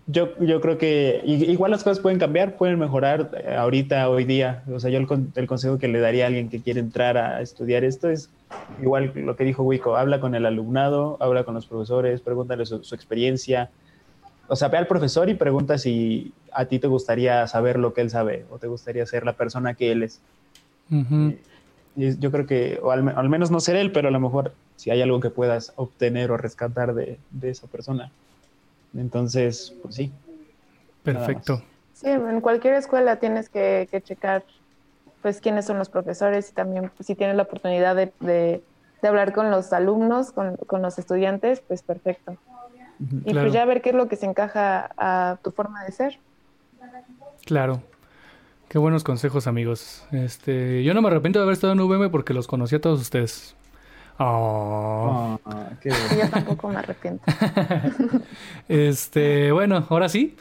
[0.06, 4.62] yo, yo creo que igual las cosas pueden cambiar, pueden mejorar ahorita, hoy día.
[4.72, 7.42] O sea, yo el, el, consejo que le daría a alguien que quiere entrar a
[7.42, 8.30] estudiar esto es
[8.80, 12.82] igual lo que dijo Wico, habla con el alumnado, habla con los profesores, pregúntale su,
[12.82, 13.70] su experiencia,
[14.48, 18.00] o sea, ve al profesor y pregunta si a ti te gustaría saber lo que
[18.00, 20.20] él sabe o te gustaría ser la persona que él es.
[20.90, 21.38] Uh -huh.
[21.96, 24.52] y yo creo que, o al, al, menos no ser él, pero a lo mejor
[24.76, 28.10] si hay algo que puedas obtener o rescatar de, de esa persona.
[28.96, 30.10] Entonces, pues sí.
[31.02, 31.62] Perfecto.
[31.92, 34.44] Sí, en cualquier escuela tienes que, que, checar
[35.20, 38.62] pues quiénes son los profesores y también pues, si tienes la oportunidad de, de,
[39.02, 42.36] de hablar con los alumnos, con, con los estudiantes, pues perfecto.
[43.00, 43.46] Y claro.
[43.46, 46.18] pues ya ver qué es lo que se encaja a tu forma de ser.
[47.44, 47.82] Claro.
[48.68, 50.04] Qué buenos consejos, amigos.
[50.12, 53.00] Este, yo no me arrepiento de haber estado en UVM porque los conocí a todos
[53.00, 53.56] ustedes.
[54.18, 55.38] Oh.
[55.42, 57.24] oh qué yo tampoco me arrepiento.
[58.68, 60.36] este, bueno, ahora sí.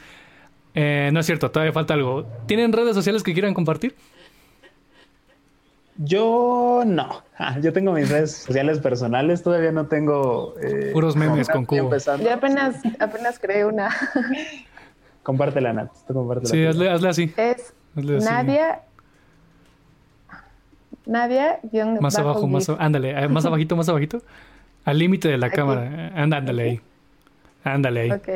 [0.74, 2.26] Eh, no es cierto, todavía falta algo.
[2.46, 3.94] ¿Tienen redes sociales que quieran compartir?
[6.00, 7.24] Yo no.
[7.36, 10.54] Ah, yo tengo mis redes sociales personales, todavía no tengo.
[10.62, 11.90] Eh, Puros memes con cubo.
[12.18, 13.90] Yo apenas, apenas creé una.
[15.24, 15.90] compártela, Nat.
[16.06, 16.50] Tú compártela.
[16.50, 17.34] Sí, hazle, hazle, así.
[17.36, 18.26] Es hazle así.
[18.26, 18.82] Nadia.
[21.04, 21.58] Nadia.
[22.00, 22.82] Más abajo, más abajo.
[22.82, 24.22] Ándale, eh, más abajito, más abajito.
[24.84, 26.12] Al límite de la cámara.
[26.14, 26.80] Ándale ahí.
[27.64, 28.10] Ándale ahí.
[28.12, 28.28] Ok.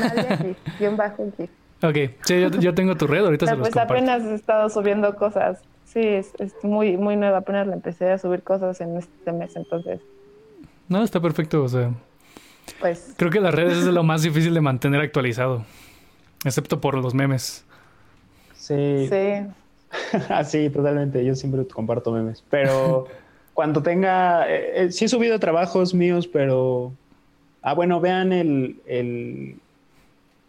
[0.00, 0.56] Nadie aquí.
[0.78, 1.50] Guión bajo aquí.
[1.82, 2.16] Ok.
[2.24, 3.22] Sí, yo, yo tengo tu red.
[3.22, 3.92] Ahorita se los pues comparto.
[3.92, 5.60] apenas he estado subiendo cosas.
[5.96, 7.38] Sí, es, es muy, muy nueva.
[7.38, 9.56] Apenas le empecé a subir cosas en este mes.
[9.56, 9.98] Entonces,
[10.90, 11.62] No, está perfecto.
[11.62, 11.90] O sea,
[12.80, 15.64] pues creo que las redes es lo más difícil de mantener actualizado.
[16.44, 17.64] Excepto por los memes.
[18.54, 19.46] Sí, sí.
[20.28, 21.24] Ah, sí, totalmente.
[21.24, 22.44] Yo siempre comparto memes.
[22.50, 23.06] Pero
[23.54, 24.46] cuando tenga.
[24.52, 26.92] eh, eh, sí he subido trabajos míos, pero.
[27.62, 29.56] Ah, bueno, vean el, el-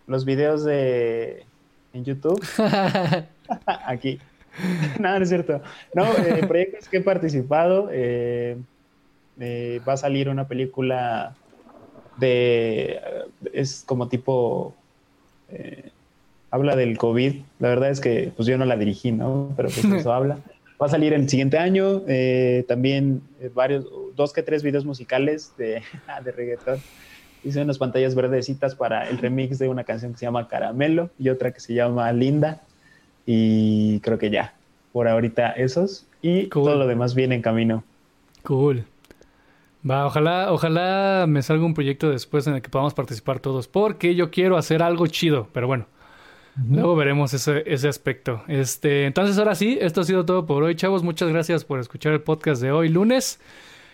[0.07, 1.45] los videos de.
[1.93, 2.43] en YouTube.
[3.85, 4.19] Aquí.
[4.99, 5.61] No, no es cierto.
[5.93, 7.89] No, eh, proyectos que he participado.
[7.91, 8.57] eh,
[9.39, 11.35] eh, va a salir una película
[12.17, 12.99] de.
[13.53, 14.73] Es como tipo.
[15.49, 15.91] eh,
[16.49, 17.35] habla del COVID.
[17.59, 19.53] La verdad es que pues yo no la dirigí, ¿no?
[19.55, 20.39] Pero pues eso habla.
[20.81, 22.01] Va a salir el siguiente año.
[22.67, 23.21] también
[23.53, 23.85] varios,
[24.15, 25.81] dos que tres videos musicales de,
[26.23, 26.79] de reggaetón.
[27.43, 31.29] Hice unas pantallas verdecitas para el remix de una canción que se llama Caramelo y
[31.29, 32.66] otra que se llama Linda.
[33.27, 34.55] Y creo que ya,
[34.93, 36.07] por ahorita esos.
[36.23, 36.63] Y Cool.
[36.63, 37.83] todo lo demás viene en camino.
[38.43, 38.85] Cool.
[39.89, 43.67] Va, ojalá, ojalá me salga un proyecto después en el que podamos participar todos.
[43.67, 45.47] Porque yo quiero hacer algo chido.
[45.53, 45.85] Pero bueno.
[46.71, 48.41] Luego veremos ese, ese aspecto.
[48.47, 51.03] Este, entonces ahora sí, esto ha sido todo por hoy, chavos.
[51.03, 53.39] Muchas gracias por escuchar el podcast de hoy, lunes.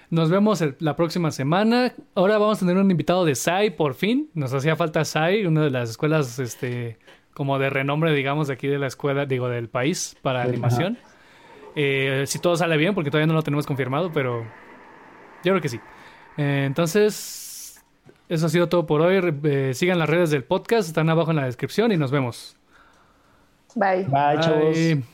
[0.09, 1.91] Nos vemos el- la próxima semana.
[2.15, 4.29] Ahora vamos a tener un invitado de SAI por fin.
[4.33, 6.97] Nos hacía falta SAI, una de las escuelas este,
[7.33, 10.97] como de renombre, digamos, de aquí de la escuela, digo, del país para animación.
[11.75, 14.43] Eh, si todo sale bien, porque todavía no lo tenemos confirmado, pero
[15.43, 15.79] yo creo que sí.
[16.37, 17.83] Eh, entonces,
[18.29, 19.19] eso ha sido todo por hoy.
[19.43, 22.55] Eh, sigan las redes del podcast, están abajo en la descripción y nos vemos.
[23.75, 24.03] Bye.
[24.03, 24.77] Bye, chavos.
[24.77, 25.12] Bye.